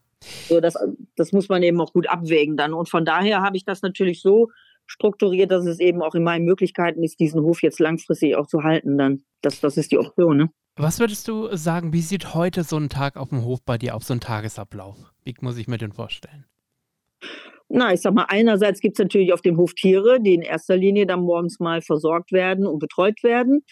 So, 0.48 0.60
das, 0.60 0.74
das 1.14 1.32
muss 1.32 1.48
man 1.48 1.62
eben 1.62 1.80
auch 1.80 1.92
gut 1.92 2.08
abwägen 2.08 2.56
dann. 2.56 2.72
Und 2.72 2.88
von 2.88 3.04
daher 3.04 3.42
habe 3.42 3.56
ich 3.56 3.64
das 3.64 3.82
natürlich 3.82 4.22
so 4.22 4.48
strukturiert, 4.86 5.50
dass 5.50 5.66
es 5.66 5.80
eben 5.80 6.02
auch 6.02 6.14
in 6.14 6.22
meinen 6.22 6.44
Möglichkeiten 6.44 7.02
ist, 7.02 7.20
diesen 7.20 7.42
Hof 7.42 7.62
jetzt 7.62 7.80
langfristig 7.80 8.36
auch 8.36 8.46
zu 8.46 8.62
halten 8.62 8.98
dann. 8.98 9.22
Das, 9.42 9.60
das 9.60 9.76
ist 9.76 9.92
die 9.92 9.98
Option, 9.98 10.36
ne? 10.36 10.50
Was 10.76 10.98
würdest 10.98 11.28
du 11.28 11.54
sagen, 11.54 11.92
wie 11.92 12.00
sieht 12.00 12.34
heute 12.34 12.64
so 12.64 12.76
ein 12.76 12.88
Tag 12.88 13.16
auf 13.16 13.28
dem 13.28 13.44
Hof 13.44 13.62
bei 13.64 13.78
dir 13.78 13.94
aus, 13.94 14.08
so 14.08 14.14
ein 14.14 14.20
Tagesablauf? 14.20 14.96
Wie 15.22 15.34
muss 15.40 15.56
ich 15.56 15.68
mir 15.68 15.78
den 15.78 15.92
vorstellen? 15.92 16.46
Na, 17.68 17.92
ich 17.92 18.00
sag 18.00 18.12
mal, 18.12 18.26
einerseits 18.28 18.80
gibt 18.80 18.98
es 18.98 19.02
natürlich 19.02 19.32
auf 19.32 19.40
dem 19.40 19.56
Hof 19.56 19.72
Tiere, 19.74 20.20
die 20.20 20.34
in 20.34 20.42
erster 20.42 20.76
Linie 20.76 21.06
dann 21.06 21.20
morgens 21.20 21.60
mal 21.60 21.80
versorgt 21.80 22.32
werden 22.32 22.66
und 22.66 22.80
betreut 22.80 23.22
werden 23.22 23.64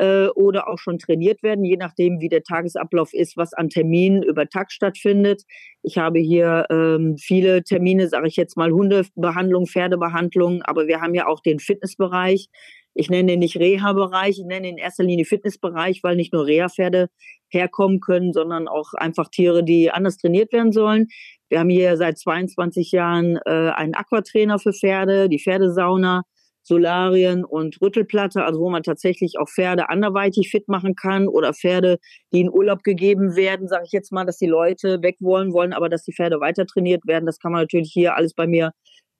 äh, 0.00 0.28
oder 0.34 0.68
auch 0.68 0.78
schon 0.78 0.98
trainiert 0.98 1.42
werden, 1.42 1.64
je 1.64 1.76
nachdem, 1.76 2.20
wie 2.20 2.28
der 2.28 2.42
Tagesablauf 2.42 3.12
ist, 3.12 3.36
was 3.36 3.52
an 3.52 3.68
Terminen 3.68 4.22
über 4.22 4.48
Tag 4.48 4.72
stattfindet. 4.72 5.42
Ich 5.82 5.98
habe 5.98 6.18
hier 6.18 6.64
ähm, 6.70 7.16
viele 7.18 7.62
Termine, 7.62 8.08
sage 8.08 8.26
ich 8.26 8.36
jetzt 8.36 8.56
mal, 8.56 8.72
Hundebehandlung, 8.72 9.66
Pferdebehandlung, 9.66 10.62
aber 10.62 10.86
wir 10.86 11.00
haben 11.00 11.14
ja 11.14 11.26
auch 11.26 11.40
den 11.40 11.58
Fitnessbereich. 11.58 12.48
Ich 12.94 13.10
nenne 13.10 13.32
den 13.32 13.38
nicht 13.40 13.56
Reha-Bereich, 13.56 14.38
ich 14.38 14.46
nenne 14.46 14.68
in 14.68 14.78
erster 14.78 15.04
Linie 15.04 15.24
Fitnessbereich, 15.24 16.02
weil 16.02 16.16
nicht 16.16 16.32
nur 16.32 16.46
Reha-Pferde 16.46 17.08
herkommen 17.48 18.00
können, 18.00 18.32
sondern 18.32 18.68
auch 18.68 18.94
einfach 18.94 19.28
Tiere, 19.28 19.62
die 19.62 19.90
anders 19.90 20.16
trainiert 20.16 20.52
werden 20.52 20.72
sollen. 20.72 21.08
Wir 21.50 21.60
haben 21.60 21.68
hier 21.68 21.96
seit 21.96 22.18
22 22.18 22.92
Jahren 22.92 23.38
äh, 23.44 23.70
einen 23.74 23.94
Aquatrainer 23.94 24.58
für 24.58 24.72
Pferde, 24.72 25.28
die 25.28 25.38
Pferdesauna. 25.38 26.22
Solarien 26.62 27.44
und 27.44 27.80
Rüttelplatte, 27.80 28.44
also 28.44 28.60
wo 28.60 28.70
man 28.70 28.82
tatsächlich 28.82 29.38
auch 29.38 29.48
Pferde 29.48 29.88
anderweitig 29.88 30.50
fit 30.50 30.68
machen 30.68 30.94
kann 30.94 31.28
oder 31.28 31.52
Pferde, 31.54 31.98
die 32.32 32.40
in 32.40 32.50
Urlaub 32.50 32.82
gegeben 32.82 33.36
werden, 33.36 33.68
sage 33.68 33.84
ich 33.86 33.92
jetzt 33.92 34.12
mal, 34.12 34.24
dass 34.24 34.38
die 34.38 34.46
Leute 34.46 35.02
weg 35.02 35.16
wollen, 35.20 35.52
wollen, 35.52 35.72
aber 35.72 35.88
dass 35.88 36.04
die 36.04 36.12
Pferde 36.12 36.40
weiter 36.40 36.66
trainiert 36.66 37.06
werden. 37.06 37.26
Das 37.26 37.38
kann 37.38 37.52
man 37.52 37.62
natürlich 37.62 37.90
hier 37.92 38.16
alles 38.16 38.34
bei 38.34 38.46
mir 38.46 38.72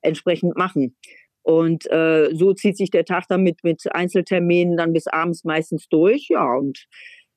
entsprechend 0.02 0.56
machen. 0.56 0.96
Und 1.42 1.90
äh, 1.90 2.30
so 2.34 2.52
zieht 2.52 2.76
sich 2.76 2.90
der 2.90 3.04
Tag 3.04 3.24
dann 3.28 3.42
mit, 3.42 3.64
mit 3.64 3.82
Einzelterminen 3.94 4.76
dann 4.76 4.92
bis 4.92 5.06
abends 5.06 5.44
meistens 5.44 5.88
durch. 5.88 6.28
Ja, 6.28 6.54
und 6.54 6.84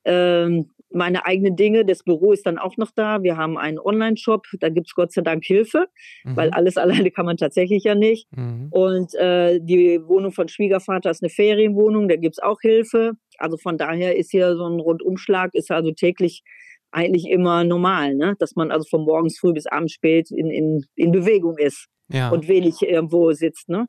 ähm, 0.05 0.69
meine 0.93 1.25
eigenen 1.25 1.55
Dinge. 1.55 1.85
Das 1.85 2.03
Büro 2.03 2.31
ist 2.31 2.45
dann 2.45 2.57
auch 2.57 2.77
noch 2.77 2.91
da. 2.91 3.23
Wir 3.23 3.37
haben 3.37 3.57
einen 3.57 3.79
Online-Shop, 3.79 4.45
da 4.59 4.69
gibt 4.69 4.87
es 4.87 4.95
Gott 4.95 5.11
sei 5.11 5.21
Dank 5.21 5.43
Hilfe, 5.43 5.87
mhm. 6.23 6.35
weil 6.35 6.49
alles 6.51 6.77
alleine 6.77 7.11
kann 7.11 7.25
man 7.25 7.37
tatsächlich 7.37 7.83
ja 7.83 7.95
nicht. 7.95 8.27
Mhm. 8.35 8.67
Und 8.71 9.15
äh, 9.15 9.59
die 9.61 10.01
Wohnung 10.05 10.31
von 10.31 10.47
Schwiegervater 10.47 11.09
ist 11.09 11.23
eine 11.23 11.29
Ferienwohnung, 11.29 12.07
da 12.07 12.15
gibt 12.15 12.35
es 12.35 12.43
auch 12.43 12.61
Hilfe. 12.61 13.13
Also 13.37 13.57
von 13.57 13.77
daher 13.77 14.15
ist 14.15 14.31
hier 14.31 14.55
so 14.55 14.65
ein 14.65 14.79
Rundumschlag, 14.79 15.53
ist 15.53 15.71
also 15.71 15.91
täglich 15.91 16.43
eigentlich 16.91 17.27
immer 17.27 17.63
normal, 17.63 18.15
ne? 18.15 18.35
dass 18.39 18.55
man 18.55 18.71
also 18.71 18.87
von 18.87 19.03
morgens 19.03 19.39
früh 19.39 19.53
bis 19.53 19.65
abends 19.65 19.93
spät 19.93 20.29
in, 20.29 20.49
in, 20.51 20.85
in 20.95 21.11
Bewegung 21.11 21.57
ist 21.57 21.87
ja. 22.09 22.29
und 22.29 22.47
wenig 22.47 22.81
irgendwo 22.81 23.31
sitzt. 23.31 23.67
Ne? 23.69 23.87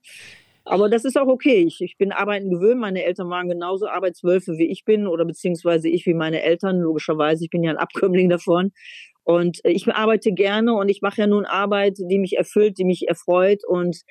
Aber 0.65 0.89
das 0.89 1.05
ist 1.05 1.19
auch 1.19 1.27
okay. 1.27 1.65
Ich, 1.67 1.81
ich 1.81 1.97
bin 1.99 2.13
arbeiten 2.13 2.51
gewöhnt. 2.51 2.81
Meine 2.81 3.05
Eltern 3.05 3.29
waren 3.29 3.49
genauso 3.49 3.87
Arbeitswölfe 3.87 4.53
wie 4.57 4.71
ich 4.71 4.85
bin 4.85 5.07
oder 5.07 5.25
beziehungsweise 5.25 5.89
ich 5.89 6.07
wie 6.07 6.15
meine 6.15 6.43
Eltern, 6.43 6.79
logischerweise. 6.79 7.45
Ich 7.45 7.51
bin 7.51 7.63
ja 7.63 7.71
ein 7.71 7.77
Abkömmling 7.79 8.31
davon. 8.31 8.73
Und 9.25 9.65
äh, 9.65 9.71
ich 9.71 9.87
arbeite 9.89 10.33
gerne 10.33 10.75
und 10.75 10.89
ich 10.89 11.03
mache 11.03 11.23
ja 11.23 11.27
nun 11.27 11.45
Arbeit, 11.45 11.99
die 11.99 12.19
mich 12.19 12.37
erfüllt, 12.37 12.79
die 12.79 12.85
mich 12.85 13.09
erfreut. 13.09 13.61
Und 13.67 14.03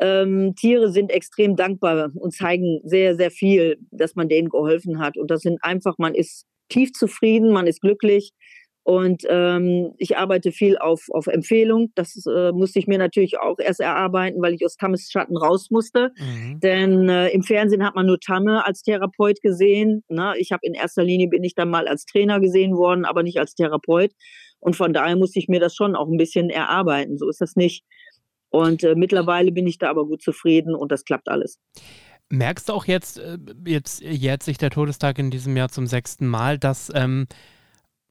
ähm, 0.00 0.54
Tiere 0.56 0.90
sind 0.90 1.10
extrem 1.12 1.54
dankbar 1.56 2.10
und 2.14 2.34
zeigen 2.34 2.80
sehr, 2.84 3.14
sehr 3.14 3.30
viel, 3.30 3.78
dass 3.90 4.16
man 4.16 4.28
denen 4.28 4.48
geholfen 4.48 4.98
hat. 4.98 5.16
Und 5.16 5.30
das 5.30 5.42
sind 5.42 5.58
einfach, 5.62 5.94
man 5.98 6.14
ist 6.14 6.46
tief 6.68 6.92
zufrieden, 6.92 7.52
man 7.52 7.66
ist 7.66 7.80
glücklich. 7.80 8.32
Und 8.84 9.22
ähm, 9.28 9.94
ich 9.98 10.16
arbeite 10.16 10.50
viel 10.50 10.76
auf, 10.76 11.04
auf 11.10 11.28
Empfehlung. 11.28 11.92
Das 11.94 12.16
äh, 12.26 12.50
musste 12.50 12.80
ich 12.80 12.88
mir 12.88 12.98
natürlich 12.98 13.38
auch 13.38 13.58
erst 13.60 13.80
erarbeiten, 13.80 14.42
weil 14.42 14.54
ich 14.54 14.64
aus 14.64 14.76
Tammes 14.76 15.08
Schatten 15.08 15.36
raus 15.36 15.70
musste. 15.70 16.10
Mhm. 16.18 16.58
Denn 16.60 17.08
äh, 17.08 17.28
im 17.28 17.44
Fernsehen 17.44 17.84
hat 17.84 17.94
man 17.94 18.06
nur 18.06 18.18
Tamme 18.18 18.66
als 18.66 18.82
Therapeut 18.82 19.40
gesehen. 19.40 20.02
Ne? 20.08 20.34
Ich 20.38 20.50
habe 20.50 20.66
in 20.66 20.74
erster 20.74 21.04
Linie 21.04 21.28
bin 21.28 21.44
ich 21.44 21.54
dann 21.54 21.70
mal 21.70 21.86
als 21.86 22.06
Trainer 22.06 22.40
gesehen 22.40 22.76
worden, 22.76 23.04
aber 23.04 23.22
nicht 23.22 23.38
als 23.38 23.54
Therapeut. 23.54 24.12
Und 24.58 24.74
von 24.74 24.92
daher 24.92 25.16
musste 25.16 25.38
ich 25.38 25.48
mir 25.48 25.60
das 25.60 25.76
schon 25.76 25.94
auch 25.94 26.08
ein 26.08 26.16
bisschen 26.16 26.50
erarbeiten. 26.50 27.18
So 27.18 27.28
ist 27.28 27.40
das 27.40 27.54
nicht. 27.54 27.84
Und 28.50 28.82
äh, 28.82 28.94
mittlerweile 28.96 29.52
bin 29.52 29.66
ich 29.66 29.78
da 29.78 29.90
aber 29.90 30.06
gut 30.06 30.22
zufrieden 30.22 30.74
und 30.74 30.90
das 30.90 31.04
klappt 31.04 31.28
alles. 31.28 31.58
Merkst 32.28 32.68
du 32.68 32.72
auch 32.72 32.86
jetzt, 32.86 33.18
äh, 33.18 33.38
jetzt 33.64 34.02
jährt 34.02 34.42
sich 34.42 34.58
der 34.58 34.70
Todestag 34.70 35.18
in 35.18 35.30
diesem 35.30 35.56
Jahr 35.56 35.68
zum 35.68 35.86
sechsten 35.86 36.26
Mal, 36.26 36.58
dass 36.58 36.90
ähm, 36.94 37.26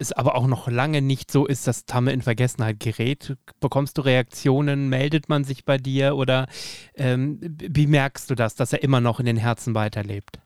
es 0.01 0.11
aber 0.11 0.35
auch 0.35 0.47
noch 0.47 0.67
lange 0.67 1.01
nicht 1.01 1.31
so 1.31 1.45
ist, 1.45 1.67
dass 1.67 1.85
Tamme 1.85 2.11
in 2.11 2.21
Vergessenheit 2.21 2.79
gerät. 2.79 3.35
Bekommst 3.59 3.97
du 3.97 4.01
Reaktionen? 4.01 4.89
Meldet 4.89 5.29
man 5.29 5.43
sich 5.43 5.63
bei 5.63 5.77
dir? 5.77 6.15
Oder 6.15 6.47
ähm, 6.95 7.39
wie 7.41 7.87
merkst 7.87 8.29
du 8.29 8.35
das, 8.35 8.55
dass 8.55 8.73
er 8.73 8.83
immer 8.83 8.99
noch 8.99 9.19
in 9.19 9.25
den 9.25 9.37
Herzen 9.37 9.75
weiterlebt? 9.75 10.39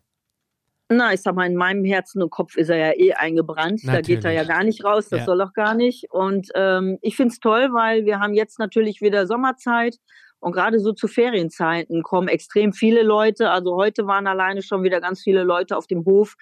Na, 0.88 1.14
ich 1.14 1.22
sag 1.22 1.34
mal, 1.34 1.48
in 1.48 1.56
meinem 1.56 1.84
Herzen 1.84 2.22
und 2.22 2.30
Kopf 2.30 2.58
ist 2.58 2.70
er 2.70 2.78
ja 2.78 2.92
eh 2.96 3.14
eingebrannt. 3.14 3.84
Natürlich. 3.84 3.88
Da 3.88 4.02
geht 4.02 4.26
er 4.26 4.32
ja 4.32 4.44
gar 4.44 4.64
nicht 4.64 4.84
raus, 4.84 5.10
das 5.10 5.22
ja. 5.22 5.26
soll 5.26 5.42
auch 5.42 5.54
gar 5.54 5.74
nicht. 5.74 6.12
Und 6.12 6.50
ähm, 6.54 7.00
ich 7.02 7.16
finde 7.16 7.34
es 7.34 7.40
toll, 7.40 7.70
weil 7.72 8.06
wir 8.06 8.20
haben 8.20 8.36
jetzt 8.36 8.60
natürlich 8.60 9.02
wieder 9.02 9.26
Sommerzeit 9.26 9.98
und 10.40 10.52
gerade 10.52 10.80
so 10.80 10.94
zu 10.94 11.08
Ferienzeiten 11.08 12.04
kommen 12.04 12.28
extrem 12.28 12.74
viele 12.74 13.04
Leute. 13.04 13.50
Also 13.50 13.76
heute 13.76 14.06
waren 14.06 14.28
alleine 14.28 14.62
schon 14.62 14.84
wieder 14.84 15.02
ganz 15.02 15.22
viele 15.22 15.44
Leute 15.44 15.76
auf 15.78 15.88
dem 15.88 16.06
Hof, 16.06 16.36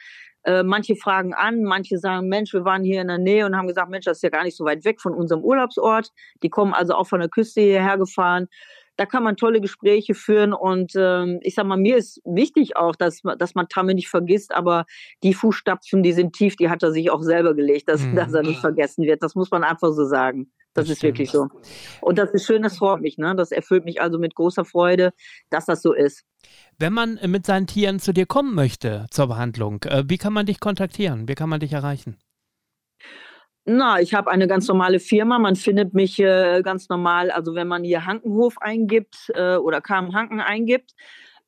äh, 0.46 0.64
manche 0.64 0.96
fragen 0.96 1.34
an, 1.34 1.64
manche 1.64 1.98
sagen, 1.98 2.28
Mensch, 2.28 2.54
wir 2.54 2.66
waren 2.66 2.84
hier 2.84 3.02
in 3.02 3.08
der 3.08 3.18
Nähe 3.18 3.46
und 3.46 3.56
haben 3.56 3.68
gesagt, 3.68 3.90
Mensch, 3.90 4.06
das 4.06 4.18
ist 4.18 4.24
ja 4.24 4.30
gar 4.30 4.44
nicht 4.44 4.58
so 4.58 4.66
weit 4.66 4.84
weg 4.84 5.00
von 5.00 5.14
unserem 5.14 5.42
Urlaubsort. 5.42 6.10
Die 6.44 6.50
kommen 6.50 6.74
also 6.74 6.96
auch 6.96 7.08
von 7.08 7.22
der 7.22 7.30
Küste 7.30 7.62
hierher 7.62 7.98
gefahren. 7.98 8.48
Da 8.98 9.06
kann 9.06 9.24
man 9.24 9.38
tolle 9.38 9.60
Gespräche 9.60 10.14
führen 10.14 10.54
und 10.54 10.94
ähm, 10.96 11.40
ich 11.42 11.56
sag 11.56 11.66
mal, 11.66 11.78
mir 11.78 11.98
ist 11.98 12.22
wichtig 12.26 12.78
auch, 12.78 12.96
dass, 12.96 13.22
dass 13.40 13.56
man 13.56 13.68
Tamme 13.68 13.96
nicht 13.96 14.08
vergisst, 14.08 14.54
aber 14.54 14.86
die 15.24 15.34
Fußstapfen, 15.34 16.04
die 16.04 16.14
sind 16.14 16.34
tief, 16.34 16.58
die 16.58 16.70
hat 16.70 16.84
er 16.84 16.92
sich 16.92 17.10
auch 17.10 17.24
selber 17.24 17.56
gelegt, 17.56 17.90
dass, 17.90 18.04
mhm. 18.04 18.16
dass 18.16 18.34
er 18.34 18.44
nicht 18.44 18.60
vergessen 18.60 19.06
wird. 19.06 19.24
Das 19.24 19.34
muss 19.34 19.50
man 19.50 19.64
einfach 19.64 19.92
so 19.94 20.06
sagen. 20.06 20.52
Das, 20.74 20.86
das 20.86 20.92
ist 20.92 20.98
stimmt. 21.00 21.20
wirklich 21.20 21.32
so. 21.32 21.48
Und 22.02 22.18
das 22.18 22.32
ist 22.32 22.46
schön, 22.46 22.64
das 22.64 22.78
freut 22.78 23.02
mich. 23.02 23.18
Ne? 23.18 23.36
Das 23.36 23.52
erfüllt 23.52 23.86
mich 23.86 24.02
also 24.02 24.18
mit 24.18 24.36
großer 24.36 24.66
Freude, 24.66 25.14
dass 25.50 25.66
das 25.66 25.82
so 25.82 25.94
ist. 25.94 26.24
Wenn 26.80 26.94
man 26.94 27.20
mit 27.28 27.46
seinen 27.46 27.68
Tieren 27.68 28.00
zu 28.00 28.14
dir 28.14 28.26
kommen 28.26 28.56
möchte 28.56 29.06
zur 29.12 29.28
Behandlung, 29.28 29.84
äh, 29.84 30.04
wie 30.08 30.18
kann 30.18 30.34
man 30.34 30.46
dich 30.46 30.60
kontaktieren? 30.60 31.28
Wie 31.28 31.36
kann 31.36 31.50
man 31.50 31.60
dich 31.60 31.74
erreichen? 31.74 32.18
Na, 33.66 34.02
ich 34.02 34.14
habe 34.14 34.30
eine 34.30 34.48
ganz 34.48 34.68
normale 34.68 35.00
Firma. 35.00 35.40
Man 35.40 35.56
findet 35.56 35.94
mich 35.94 36.20
äh, 36.20 36.62
ganz 36.64 36.90
normal. 36.90 37.32
Also 37.32 37.56
wenn 37.56 37.68
man 37.68 37.84
hier 37.84 38.06
Hankenhof 38.06 38.56
eingibt 38.60 39.32
äh, 39.36 39.56
oder 39.56 39.80
Kam 39.80 40.14
Hanken 40.14 40.42
eingibt, 40.42 40.94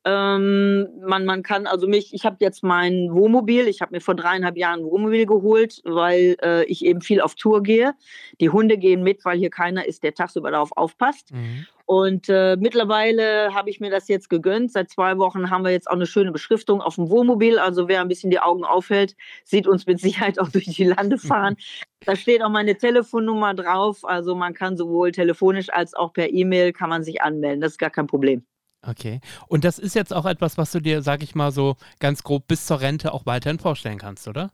ähm, 0.06 0.86
man, 1.04 1.24
man 1.24 1.42
kann 1.42 1.66
also 1.66 1.88
mich, 1.88 2.14
ich 2.14 2.24
habe 2.24 2.36
jetzt 2.38 2.62
mein 2.62 3.12
Wohnmobil, 3.12 3.66
ich 3.66 3.82
habe 3.82 3.92
mir 3.92 4.00
vor 4.00 4.14
dreieinhalb 4.14 4.56
Jahren 4.56 4.80
ein 4.80 4.86
Wohnmobil 4.86 5.26
geholt, 5.26 5.82
weil 5.84 6.36
äh, 6.44 6.64
ich 6.66 6.84
eben 6.84 7.00
viel 7.00 7.20
auf 7.20 7.34
Tour 7.34 7.64
gehe. 7.64 7.92
Die 8.40 8.48
Hunde 8.48 8.78
gehen 8.78 9.02
mit, 9.02 9.24
weil 9.24 9.36
hier 9.36 9.50
keiner 9.50 9.84
ist, 9.84 10.04
der 10.04 10.14
tagsüber 10.14 10.52
darauf 10.52 10.70
aufpasst. 10.76 11.32
Mhm. 11.32 11.66
Und 11.86 12.28
äh, 12.28 12.56
mittlerweile 12.56 13.52
habe 13.52 13.68
ich 13.68 13.80
mir 13.80 13.90
das 13.90 14.06
jetzt 14.06 14.30
gegönnt. 14.30 14.70
Seit 14.70 14.90
zwei 14.90 15.18
Wochen 15.18 15.50
haben 15.50 15.64
wir 15.64 15.72
jetzt 15.72 15.90
auch 15.90 15.94
eine 15.94 16.06
schöne 16.06 16.30
Beschriftung 16.30 16.80
auf 16.80 16.94
dem 16.94 17.10
Wohnmobil. 17.10 17.58
Also 17.58 17.88
wer 17.88 18.00
ein 18.00 18.08
bisschen 18.08 18.30
die 18.30 18.38
Augen 18.38 18.64
aufhält, 18.64 19.16
sieht 19.42 19.66
uns 19.66 19.86
mit 19.86 19.98
Sicherheit 20.06 20.38
auch 20.38 20.50
durch 20.50 20.66
die 20.66 20.84
Lande 20.84 21.18
fahren. 21.18 21.56
da 22.06 22.14
steht 22.14 22.44
auch 22.44 22.50
meine 22.50 22.76
Telefonnummer 22.76 23.54
drauf. 23.54 24.04
Also 24.04 24.36
man 24.36 24.54
kann 24.54 24.76
sowohl 24.76 25.10
telefonisch 25.10 25.68
als 25.72 25.94
auch 25.94 26.12
per 26.12 26.32
E-Mail 26.32 26.72
kann 26.72 26.90
man 26.90 27.02
sich 27.02 27.22
anmelden. 27.22 27.60
Das 27.60 27.72
ist 27.72 27.78
gar 27.78 27.90
kein 27.90 28.06
Problem. 28.06 28.44
Okay. 28.88 29.20
Und 29.48 29.64
das 29.64 29.78
ist 29.78 29.94
jetzt 29.94 30.14
auch 30.14 30.26
etwas, 30.26 30.58
was 30.58 30.72
du 30.72 30.80
dir, 30.80 31.02
sag 31.02 31.22
ich 31.22 31.34
mal 31.34 31.52
so 31.52 31.76
ganz 31.98 32.22
grob 32.22 32.46
bis 32.46 32.66
zur 32.66 32.80
Rente 32.80 33.12
auch 33.12 33.26
weiterhin 33.26 33.58
vorstellen 33.58 33.98
kannst, 33.98 34.28
oder? 34.28 34.50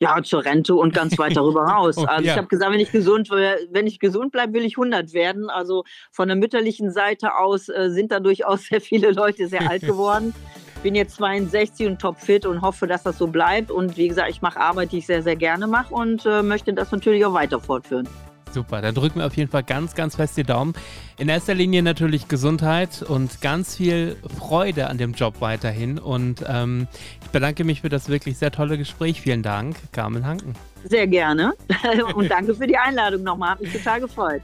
Ja, 0.00 0.22
zur 0.22 0.44
Rente 0.44 0.74
und 0.74 0.94
ganz 0.94 1.18
weit 1.18 1.36
darüber 1.36 1.62
raus. 1.68 1.98
Also 1.98 2.24
ja. 2.24 2.32
ich 2.32 2.38
habe 2.38 2.46
gesagt, 2.46 2.72
wenn 2.72 2.80
ich 2.80 2.92
gesund, 2.92 3.30
wenn 3.30 3.86
ich 3.86 3.98
gesund 3.98 4.32
bleibe, 4.32 4.54
will 4.54 4.64
ich 4.64 4.78
100 4.78 5.12
werden. 5.12 5.50
Also 5.50 5.84
von 6.12 6.28
der 6.28 6.36
mütterlichen 6.36 6.90
Seite 6.92 7.36
aus 7.36 7.68
äh, 7.68 7.90
sind 7.90 8.12
da 8.12 8.20
durchaus 8.20 8.62
sehr 8.68 8.80
viele 8.80 9.10
Leute 9.10 9.48
sehr 9.48 9.68
alt 9.68 9.82
geworden. 9.82 10.34
Bin 10.82 10.94
jetzt 10.94 11.16
62 11.16 11.88
und 11.88 12.00
topfit 12.00 12.46
und 12.46 12.62
hoffe, 12.62 12.86
dass 12.86 13.02
das 13.02 13.18
so 13.18 13.26
bleibt. 13.26 13.72
Und 13.72 13.96
wie 13.96 14.06
gesagt, 14.06 14.30
ich 14.30 14.40
mache 14.42 14.60
Arbeit, 14.60 14.92
die 14.92 14.98
ich 14.98 15.06
sehr, 15.06 15.24
sehr 15.24 15.34
gerne 15.34 15.66
mache 15.66 15.92
und 15.92 16.24
äh, 16.24 16.42
möchte 16.42 16.72
das 16.72 16.92
natürlich 16.92 17.26
auch 17.26 17.34
weiter 17.34 17.58
fortführen. 17.58 18.08
Super, 18.52 18.80
dann 18.80 18.94
drücken 18.94 19.20
wir 19.20 19.26
auf 19.26 19.36
jeden 19.36 19.50
Fall 19.50 19.62
ganz, 19.62 19.94
ganz 19.94 20.16
fest 20.16 20.36
die 20.36 20.42
Daumen. 20.42 20.74
In 21.18 21.28
erster 21.28 21.54
Linie 21.54 21.82
natürlich 21.82 22.28
Gesundheit 22.28 23.02
und 23.02 23.40
ganz 23.40 23.76
viel 23.76 24.16
Freude 24.36 24.88
an 24.88 24.98
dem 24.98 25.12
Job 25.12 25.40
weiterhin. 25.40 25.98
Und 25.98 26.44
ähm, 26.46 26.88
ich 27.22 27.28
bedanke 27.30 27.64
mich 27.64 27.82
für 27.82 27.88
das 27.88 28.08
wirklich 28.08 28.38
sehr 28.38 28.50
tolle 28.50 28.78
Gespräch. 28.78 29.20
Vielen 29.20 29.42
Dank, 29.42 29.76
Carmen 29.92 30.24
Hanken. 30.26 30.54
Sehr 30.84 31.06
gerne 31.06 31.54
und 32.14 32.30
danke 32.30 32.54
für 32.54 32.66
die 32.66 32.76
Einladung 32.76 33.22
nochmal. 33.22 33.50
Hat 33.50 33.60
mich 33.60 33.72
total 33.72 34.00
gefreut. 34.00 34.42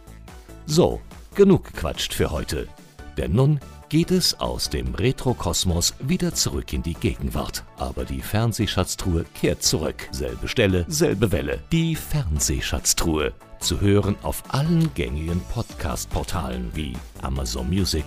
So, 0.66 1.00
genug 1.34 1.64
gequatscht 1.64 2.12
für 2.12 2.30
heute. 2.30 2.68
Denn 3.16 3.32
nun 3.32 3.60
geht 3.88 4.10
es 4.10 4.40
aus 4.40 4.70
dem 4.70 4.94
Retrokosmos 4.94 5.94
wieder 6.00 6.34
zurück 6.34 6.72
in 6.72 6.82
die 6.82 6.94
Gegenwart. 6.94 7.64
Aber 7.76 8.04
die 8.04 8.22
Fernsehschatztruhe 8.22 9.24
kehrt 9.34 9.62
zurück. 9.62 10.08
Selbe 10.10 10.48
Stelle, 10.48 10.84
selbe 10.88 11.30
Welle. 11.30 11.60
Die 11.70 11.94
Fernsehschatztruhe 11.94 13.32
zu 13.64 13.80
hören 13.80 14.14
auf 14.22 14.44
allen 14.48 14.92
gängigen 14.92 15.40
Podcast-Portalen 15.52 16.70
wie 16.74 16.92
Amazon 17.22 17.70
Music, 17.70 18.04